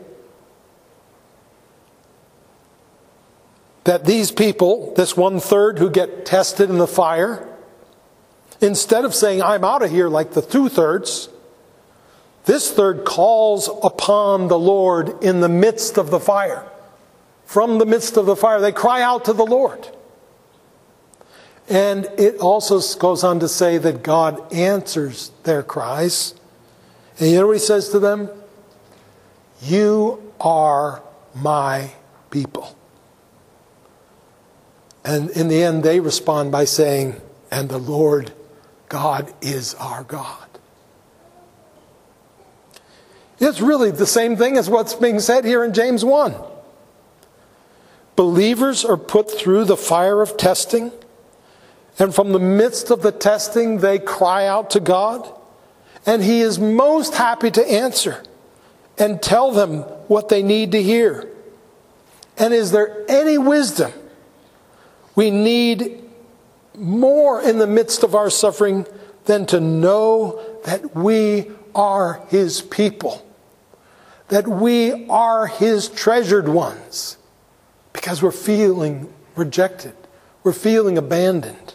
that 3.85 4.05
these 4.05 4.31
people, 4.31 4.93
this 4.95 5.17
one 5.17 5.39
third 5.39 5.79
who 5.79 5.89
get 5.89 6.23
tested 6.23 6.69
in 6.69 6.77
the 6.77 6.85
fire, 6.85 7.47
instead 8.61 9.03
of 9.03 9.15
saying, 9.15 9.41
I'm 9.41 9.63
out 9.63 9.81
of 9.81 9.89
here 9.89 10.07
like 10.07 10.33
the 10.33 10.41
two 10.43 10.69
thirds, 10.69 11.29
this 12.45 12.71
third 12.71 13.05
calls 13.05 13.69
upon 13.81 14.49
the 14.49 14.59
Lord 14.59 15.23
in 15.23 15.39
the 15.39 15.49
midst 15.49 15.97
of 15.97 16.11
the 16.11 16.19
fire. 16.19 16.63
From 17.45 17.79
the 17.79 17.87
midst 17.87 18.17
of 18.17 18.27
the 18.27 18.35
fire, 18.35 18.61
they 18.61 18.71
cry 18.71 19.01
out 19.01 19.25
to 19.25 19.33
the 19.33 19.45
Lord. 19.45 19.89
And 21.69 22.05
it 22.17 22.37
also 22.37 22.79
goes 22.97 23.23
on 23.23 23.39
to 23.41 23.49
say 23.49 23.77
that 23.77 24.03
God 24.03 24.53
answers 24.53 25.31
their 25.43 25.63
cries. 25.63 26.33
And 27.19 27.29
you 27.29 27.37
know 27.37 27.47
what 27.47 27.53
he 27.53 27.59
says 27.59 27.89
to 27.89 27.99
them? 27.99 28.29
You 29.61 30.33
are 30.39 31.01
my 31.35 31.91
people. 32.29 32.75
And 35.03 35.29
in 35.31 35.47
the 35.47 35.63
end, 35.63 35.83
they 35.83 35.99
respond 35.99 36.51
by 36.51 36.65
saying, 36.65 37.21
And 37.51 37.69
the 37.69 37.77
Lord 37.77 38.33
God 38.89 39.33
is 39.41 39.73
our 39.75 40.03
God. 40.03 40.47
It's 43.39 43.61
really 43.61 43.91
the 43.91 44.07
same 44.07 44.35
thing 44.35 44.57
as 44.57 44.69
what's 44.69 44.93
being 44.93 45.19
said 45.19 45.45
here 45.45 45.63
in 45.63 45.73
James 45.73 46.03
1. 46.03 46.35
Believers 48.15 48.83
are 48.83 48.97
put 48.97 49.29
through 49.31 49.65
the 49.65 49.77
fire 49.77 50.21
of 50.21 50.37
testing, 50.37 50.91
and 51.99 52.13
from 52.13 52.31
the 52.31 52.39
midst 52.39 52.91
of 52.91 53.01
the 53.01 53.11
testing, 53.11 53.79
they 53.79 53.99
cry 53.99 54.45
out 54.45 54.69
to 54.71 54.79
God, 54.79 55.31
and 56.05 56.23
He 56.23 56.41
is 56.41 56.59
most 56.59 57.15
happy 57.15 57.49
to 57.51 57.71
answer 57.71 58.23
and 58.97 59.21
tell 59.21 59.51
them 59.51 59.79
what 60.07 60.29
they 60.29 60.43
need 60.43 60.71
to 60.73 60.81
hear. 60.81 61.27
And 62.37 62.53
is 62.53 62.71
there 62.71 63.05
any 63.09 63.37
wisdom? 63.37 63.91
We 65.15 65.31
need 65.31 66.03
more 66.75 67.41
in 67.41 67.57
the 67.57 67.67
midst 67.67 68.03
of 68.03 68.13
our 68.13 68.29
suffering 68.29 68.85
than 69.25 69.47
to 69.47 69.59
know 69.59 70.39
that 70.65 70.95
we 70.95 71.51
are 71.73 72.21
His 72.29 72.61
people, 72.61 73.25
that 74.27 74.47
we 74.47 75.07
are 75.07 75.47
His 75.47 75.89
treasured 75.89 76.47
ones, 76.47 77.17
because 77.91 78.21
we're 78.21 78.31
feeling 78.31 79.11
rejected, 79.35 79.95
we're 80.43 80.53
feeling 80.53 80.97
abandoned. 80.97 81.73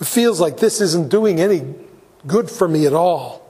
It 0.00 0.06
feels 0.06 0.40
like 0.40 0.58
this 0.58 0.80
isn't 0.80 1.10
doing 1.10 1.40
any 1.40 1.62
good 2.26 2.50
for 2.50 2.66
me 2.66 2.86
at 2.86 2.94
all. 2.94 3.40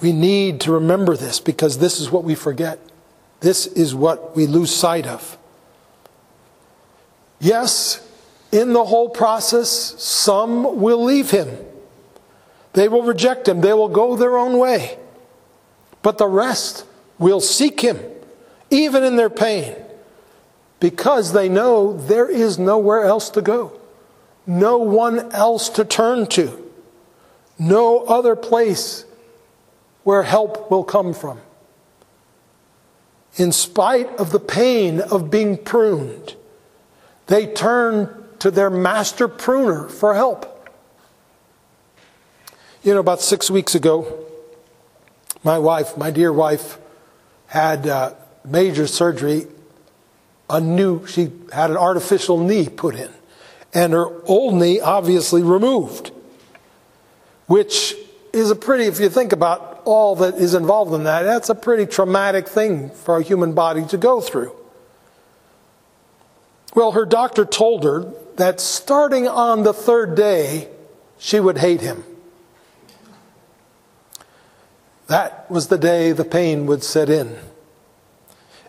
We 0.00 0.12
need 0.12 0.60
to 0.62 0.72
remember 0.72 1.16
this 1.16 1.40
because 1.40 1.78
this 1.78 2.00
is 2.00 2.10
what 2.10 2.24
we 2.24 2.34
forget. 2.34 2.78
This 3.40 3.66
is 3.66 3.94
what 3.94 4.36
we 4.36 4.46
lose 4.46 4.74
sight 4.74 5.06
of. 5.06 5.36
Yes, 7.40 8.06
in 8.52 8.72
the 8.72 8.84
whole 8.84 9.08
process, 9.08 9.70
some 9.70 10.80
will 10.80 11.02
leave 11.02 11.30
him. 11.30 11.48
They 12.74 12.88
will 12.88 13.02
reject 13.02 13.48
him. 13.48 13.60
They 13.60 13.72
will 13.72 13.88
go 13.88 14.16
their 14.16 14.36
own 14.36 14.58
way. 14.58 14.98
But 16.02 16.18
the 16.18 16.28
rest 16.28 16.86
will 17.18 17.40
seek 17.40 17.80
him, 17.80 17.98
even 18.70 19.02
in 19.02 19.16
their 19.16 19.30
pain, 19.30 19.74
because 20.78 21.32
they 21.32 21.48
know 21.48 21.92
there 21.92 22.28
is 22.28 22.58
nowhere 22.58 23.04
else 23.04 23.28
to 23.30 23.42
go, 23.42 23.79
no 24.46 24.78
one 24.78 25.30
else 25.32 25.68
to 25.70 25.84
turn 25.84 26.26
to, 26.28 26.70
no 27.58 28.04
other 28.04 28.34
place 28.34 29.04
where 30.02 30.22
help 30.22 30.70
will 30.70 30.84
come 30.84 31.12
from. 31.12 31.40
In 33.36 33.52
spite 33.52 34.08
of 34.16 34.32
the 34.32 34.40
pain 34.40 35.00
of 35.00 35.30
being 35.30 35.56
pruned, 35.56 36.34
they 37.26 37.46
turn 37.46 38.24
to 38.40 38.50
their 38.50 38.70
master 38.70 39.28
pruner 39.28 39.88
for 39.88 40.14
help. 40.14 40.46
You 42.82 42.94
know, 42.94 43.00
about 43.00 43.20
six 43.20 43.50
weeks 43.50 43.74
ago, 43.74 44.26
my 45.44 45.58
wife, 45.58 45.96
my 45.96 46.10
dear 46.10 46.32
wife, 46.32 46.78
had 47.46 47.86
uh, 47.86 48.14
major 48.44 48.86
surgery. 48.86 49.46
A 50.48 50.60
new, 50.60 51.06
she 51.06 51.30
had 51.52 51.70
an 51.70 51.76
artificial 51.76 52.38
knee 52.38 52.68
put 52.68 52.96
in, 52.96 53.10
and 53.72 53.92
her 53.92 54.06
old 54.26 54.54
knee 54.54 54.80
obviously 54.80 55.42
removed, 55.42 56.10
which 57.46 57.94
is 58.32 58.50
a 58.50 58.56
pretty, 58.56 58.84
if 58.84 59.00
you 59.00 59.08
think 59.08 59.32
about 59.32 59.82
all 59.84 60.16
that 60.16 60.34
is 60.34 60.54
involved 60.54 60.92
in 60.92 61.04
that, 61.04 61.22
that's 61.22 61.48
a 61.48 61.54
pretty 61.54 61.86
traumatic 61.86 62.48
thing 62.48 62.90
for 62.90 63.18
a 63.18 63.22
human 63.22 63.52
body 63.54 63.84
to 63.86 63.96
go 63.96 64.20
through. 64.20 64.52
Well, 66.74 66.92
her 66.92 67.04
doctor 67.04 67.44
told 67.44 67.84
her 67.84 68.12
that 68.36 68.60
starting 68.60 69.26
on 69.26 69.64
the 69.64 69.72
third 69.72 70.14
day, 70.14 70.68
she 71.18 71.40
would 71.40 71.58
hate 71.58 71.80
him. 71.80 72.04
That 75.08 75.50
was 75.50 75.66
the 75.66 75.78
day 75.78 76.12
the 76.12 76.24
pain 76.24 76.66
would 76.66 76.84
set 76.84 77.10
in. 77.10 77.36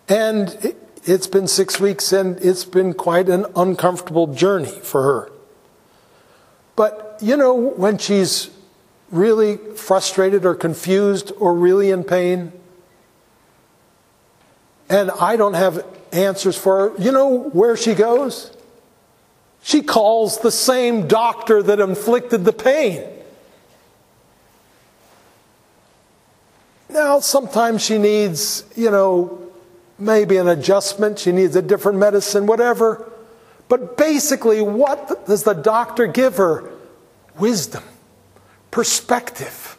And 0.10 0.76
it's 1.04 1.28
been 1.28 1.48
six 1.48 1.80
weeks 1.80 2.14
and 2.14 2.38
it's 2.40 2.66
been 2.66 2.94
quite 2.94 3.30
an 3.30 3.46
uncomfortable 3.56 4.28
journey 4.28 4.80
for 4.84 5.04
her. 5.04 5.32
But, 6.76 7.18
you 7.22 7.38
know, 7.38 7.54
when 7.54 7.98
she's 7.98 8.50
really 9.12 9.58
frustrated 9.76 10.46
or 10.46 10.56
confused 10.56 11.32
or 11.38 11.54
really 11.56 11.92
in 11.92 12.04
pain, 12.04 12.52
and 14.90 15.12
I 15.12 15.36
don't 15.36 15.54
have 15.54 15.86
answers 16.12 16.58
for 16.58 16.90
her, 16.90 17.02
you 17.02 17.12
know 17.12 17.50
where 17.50 17.76
she 17.78 17.94
goes? 17.94 18.56
She 19.64 19.82
calls 19.82 20.40
the 20.40 20.52
same 20.52 21.08
doctor 21.08 21.62
that 21.64 21.80
inflicted 21.80 22.46
the 22.46 22.54
pain. 22.54 23.04
Now, 26.90 27.20
sometimes 27.22 27.82
she 27.82 27.98
needs, 27.98 28.66
you 28.76 28.92
know, 28.92 29.40
maybe 30.02 30.38
an 30.38 30.48
adjustment, 30.48 31.20
she 31.20 31.32
needs 31.32 31.56
a 31.56 31.62
different 31.62 32.00
medicine, 32.00 32.46
whatever. 32.46 33.10
But 33.70 33.98
basically, 33.98 34.62
what 34.62 35.26
does 35.28 35.44
the 35.44 35.54
doctor 35.54 36.08
give 36.08 36.38
her? 36.38 36.70
Wisdom, 37.40 37.84
perspective. 38.72 39.78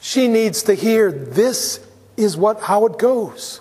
She 0.00 0.26
needs 0.26 0.64
to 0.64 0.74
hear 0.74 1.12
this 1.12 1.86
is 2.16 2.36
what 2.36 2.60
how 2.60 2.86
it 2.86 2.98
goes. 2.98 3.60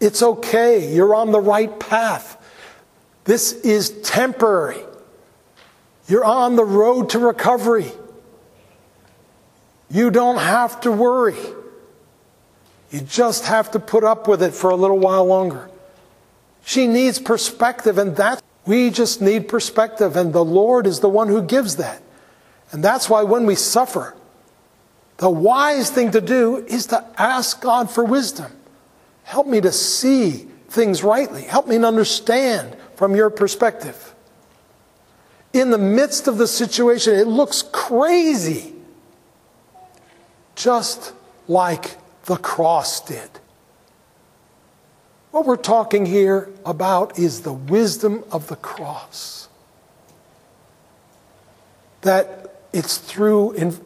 It's 0.00 0.22
okay. 0.22 0.92
You're 0.92 1.14
on 1.14 1.32
the 1.32 1.40
right 1.40 1.78
path. 1.78 2.36
This 3.24 3.52
is 3.52 3.90
temporary. 4.02 4.82
You're 6.08 6.24
on 6.24 6.56
the 6.56 6.64
road 6.64 7.10
to 7.10 7.18
recovery. 7.18 7.92
You 9.90 10.10
don't 10.10 10.38
have 10.38 10.80
to 10.82 10.92
worry. 10.92 11.36
You 12.90 13.00
just 13.00 13.44
have 13.46 13.70
to 13.72 13.78
put 13.78 14.04
up 14.04 14.28
with 14.28 14.42
it 14.42 14.54
for 14.54 14.70
a 14.70 14.76
little 14.76 14.98
while 14.98 15.24
longer. 15.24 15.68
She 16.64 16.86
needs 16.86 17.18
perspective, 17.18 17.98
and 17.98 18.16
that 18.16 18.42
we 18.66 18.90
just 18.90 19.20
need 19.20 19.48
perspective, 19.48 20.16
and 20.16 20.32
the 20.32 20.44
Lord 20.44 20.86
is 20.86 21.00
the 21.00 21.08
one 21.08 21.28
who 21.28 21.42
gives 21.42 21.76
that. 21.76 22.02
And 22.70 22.84
that's 22.84 23.08
why 23.08 23.22
when 23.22 23.46
we 23.46 23.54
suffer, 23.54 24.14
the 25.16 25.30
wise 25.30 25.90
thing 25.90 26.10
to 26.12 26.20
do 26.20 26.64
is 26.68 26.86
to 26.86 27.04
ask 27.16 27.60
God 27.60 27.90
for 27.90 28.04
wisdom. 28.04 28.52
Help 29.24 29.46
me 29.46 29.60
to 29.60 29.72
see 29.72 30.46
things 30.68 31.02
rightly. 31.02 31.42
Help 31.42 31.66
me 31.66 31.78
to 31.78 31.86
understand 31.86 32.76
from 32.94 33.16
your 33.16 33.30
perspective. 33.30 34.14
In 35.52 35.70
the 35.70 35.78
midst 35.78 36.28
of 36.28 36.38
the 36.38 36.46
situation, 36.46 37.14
it 37.14 37.26
looks 37.26 37.62
crazy. 37.62 38.74
Just 40.54 41.12
like 41.46 41.96
the 42.28 42.36
cross 42.36 43.00
did. 43.00 43.30
What 45.30 45.46
we're 45.46 45.56
talking 45.56 46.04
here 46.04 46.50
about 46.64 47.18
is 47.18 47.40
the 47.40 47.52
wisdom 47.52 48.22
of 48.30 48.48
the 48.48 48.56
cross. 48.56 49.48
That 52.02 52.54
it's 52.72 52.98
through 52.98 53.52
in, 53.52 53.78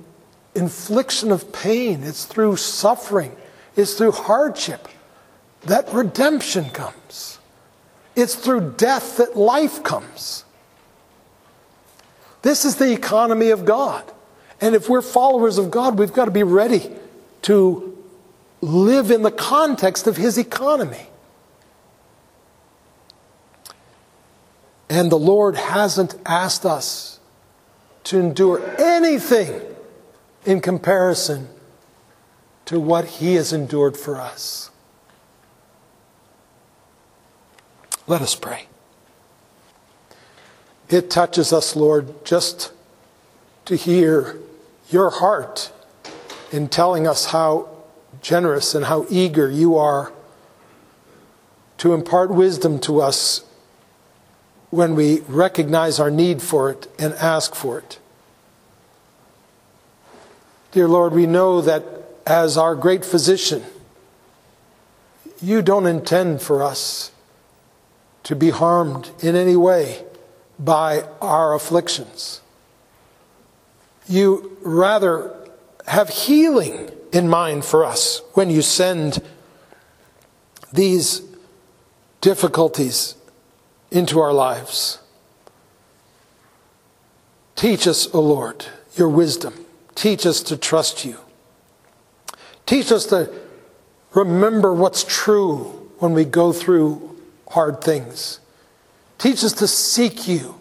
infliction 0.56 1.30
of 1.30 1.52
pain, 1.52 2.02
it's 2.02 2.24
through 2.24 2.56
suffering, 2.56 3.34
it's 3.76 3.94
through 3.94 4.12
hardship 4.12 4.88
that 5.66 5.92
redemption 5.92 6.70
comes. 6.70 7.38
It's 8.16 8.34
through 8.34 8.74
death 8.76 9.18
that 9.18 9.36
life 9.36 9.84
comes. 9.84 10.44
This 12.42 12.64
is 12.64 12.76
the 12.76 12.92
economy 12.92 13.50
of 13.50 13.64
God. 13.64 14.04
And 14.60 14.74
if 14.74 14.88
we're 14.88 15.02
followers 15.02 15.58
of 15.58 15.70
God, 15.70 15.96
we've 15.98 16.12
got 16.12 16.24
to 16.24 16.32
be 16.32 16.42
ready 16.42 16.90
to 17.42 17.91
live 18.62 19.10
in 19.10 19.22
the 19.22 19.30
context 19.30 20.06
of 20.06 20.16
his 20.16 20.38
economy. 20.38 21.08
And 24.88 25.10
the 25.10 25.18
Lord 25.18 25.56
hasn't 25.56 26.14
asked 26.24 26.64
us 26.64 27.18
to 28.04 28.18
endure 28.18 28.62
anything 28.78 29.60
in 30.46 30.60
comparison 30.60 31.48
to 32.66 32.78
what 32.78 33.04
he 33.04 33.34
has 33.34 33.52
endured 33.52 33.96
for 33.96 34.20
us. 34.20 34.70
Let 38.06 38.22
us 38.22 38.34
pray. 38.34 38.66
It 40.88 41.10
touches 41.10 41.52
us, 41.52 41.74
Lord, 41.74 42.24
just 42.24 42.72
to 43.64 43.76
hear 43.76 44.36
your 44.90 45.10
heart 45.10 45.72
in 46.50 46.68
telling 46.68 47.06
us 47.06 47.26
how 47.26 47.71
generous 48.22 48.74
and 48.74 48.86
how 48.86 49.04
eager 49.10 49.50
you 49.50 49.76
are 49.76 50.12
to 51.78 51.92
impart 51.92 52.30
wisdom 52.30 52.78
to 52.78 53.00
us 53.00 53.44
when 54.70 54.94
we 54.94 55.20
recognize 55.28 55.98
our 56.00 56.10
need 56.10 56.40
for 56.40 56.70
it 56.70 56.86
and 56.98 57.12
ask 57.14 57.54
for 57.54 57.78
it. 57.78 57.98
Dear 60.70 60.88
Lord, 60.88 61.12
we 61.12 61.26
know 61.26 61.60
that 61.60 61.84
as 62.26 62.56
our 62.56 62.74
great 62.74 63.04
physician, 63.04 63.62
you 65.42 65.60
don't 65.60 65.86
intend 65.86 66.40
for 66.40 66.62
us 66.62 67.10
to 68.22 68.36
be 68.36 68.50
harmed 68.50 69.10
in 69.20 69.34
any 69.34 69.56
way 69.56 70.04
by 70.58 71.02
our 71.20 71.54
afflictions. 71.54 72.40
You 74.08 74.56
rather 74.62 75.34
have 75.86 76.08
healing 76.08 76.90
in 77.12 77.28
mind 77.28 77.64
for 77.64 77.84
us 77.84 78.22
when 78.34 78.50
you 78.50 78.62
send 78.62 79.22
these 80.72 81.22
difficulties 82.20 83.14
into 83.90 84.20
our 84.20 84.32
lives. 84.32 85.00
Teach 87.54 87.86
us, 87.86 88.12
O 88.14 88.20
Lord, 88.20 88.64
your 88.96 89.08
wisdom. 89.08 89.66
Teach 89.94 90.24
us 90.24 90.42
to 90.44 90.56
trust 90.56 91.04
you. 91.04 91.18
Teach 92.64 92.90
us 92.90 93.06
to 93.06 93.30
remember 94.14 94.72
what's 94.72 95.04
true 95.04 95.90
when 95.98 96.12
we 96.12 96.24
go 96.24 96.52
through 96.52 97.16
hard 97.50 97.82
things. 97.82 98.40
Teach 99.18 99.44
us 99.44 99.52
to 99.54 99.68
seek 99.68 100.26
you 100.26 100.58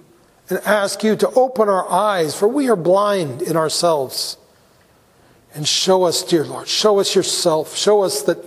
and 0.50 0.60
ask 0.60 1.04
you 1.04 1.16
to 1.16 1.30
open 1.32 1.70
our 1.70 1.90
eyes, 1.90 2.36
for 2.36 2.48
we 2.48 2.70
are 2.70 2.76
blind 2.76 3.42
in 3.42 3.56
ourselves. 3.56 4.38
And 5.54 5.68
show 5.68 6.04
us, 6.04 6.24
dear 6.24 6.46
Lord, 6.46 6.68
show 6.68 7.00
us 7.00 7.14
yourself. 7.14 7.76
Show 7.76 8.02
us 8.04 8.22
that 8.24 8.38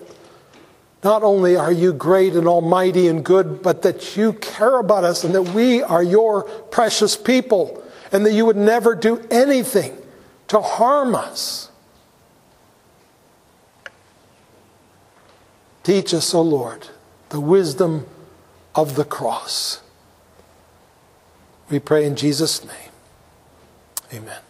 not 1.03 1.23
only 1.23 1.55
are 1.55 1.73
you 1.73 1.93
great 1.93 2.33
and 2.33 2.49
almighty 2.49 3.09
and 3.09 3.23
good, 3.23 3.63
but 3.63 3.83
that 3.83 4.17
you 4.17 4.33
care 4.33 4.79
about 4.79 5.05
us 5.05 5.23
and 5.23 5.35
that 5.35 5.43
we 5.43 5.83
are 5.83 6.03
your 6.03 6.45
precious 6.45 7.15
people 7.15 7.83
and 8.11 8.25
that 8.25 8.33
you 8.33 8.47
would 8.47 8.57
never 8.57 8.95
do 8.95 9.23
anything 9.31 9.97
to 10.49 10.61
harm 10.61 11.15
us. 11.15 11.71
Teach 15.83 16.15
us, 16.15 16.33
O 16.33 16.41
Lord, 16.41 16.89
the 17.29 17.41
wisdom 17.41 18.07
of 18.75 18.97
the 18.97 19.05
cross. 19.05 19.83
We 21.69 21.79
pray 21.79 22.07
in 22.07 22.17
Jesus' 22.17 22.65
name. 22.65 22.93
Amen. 24.13 24.44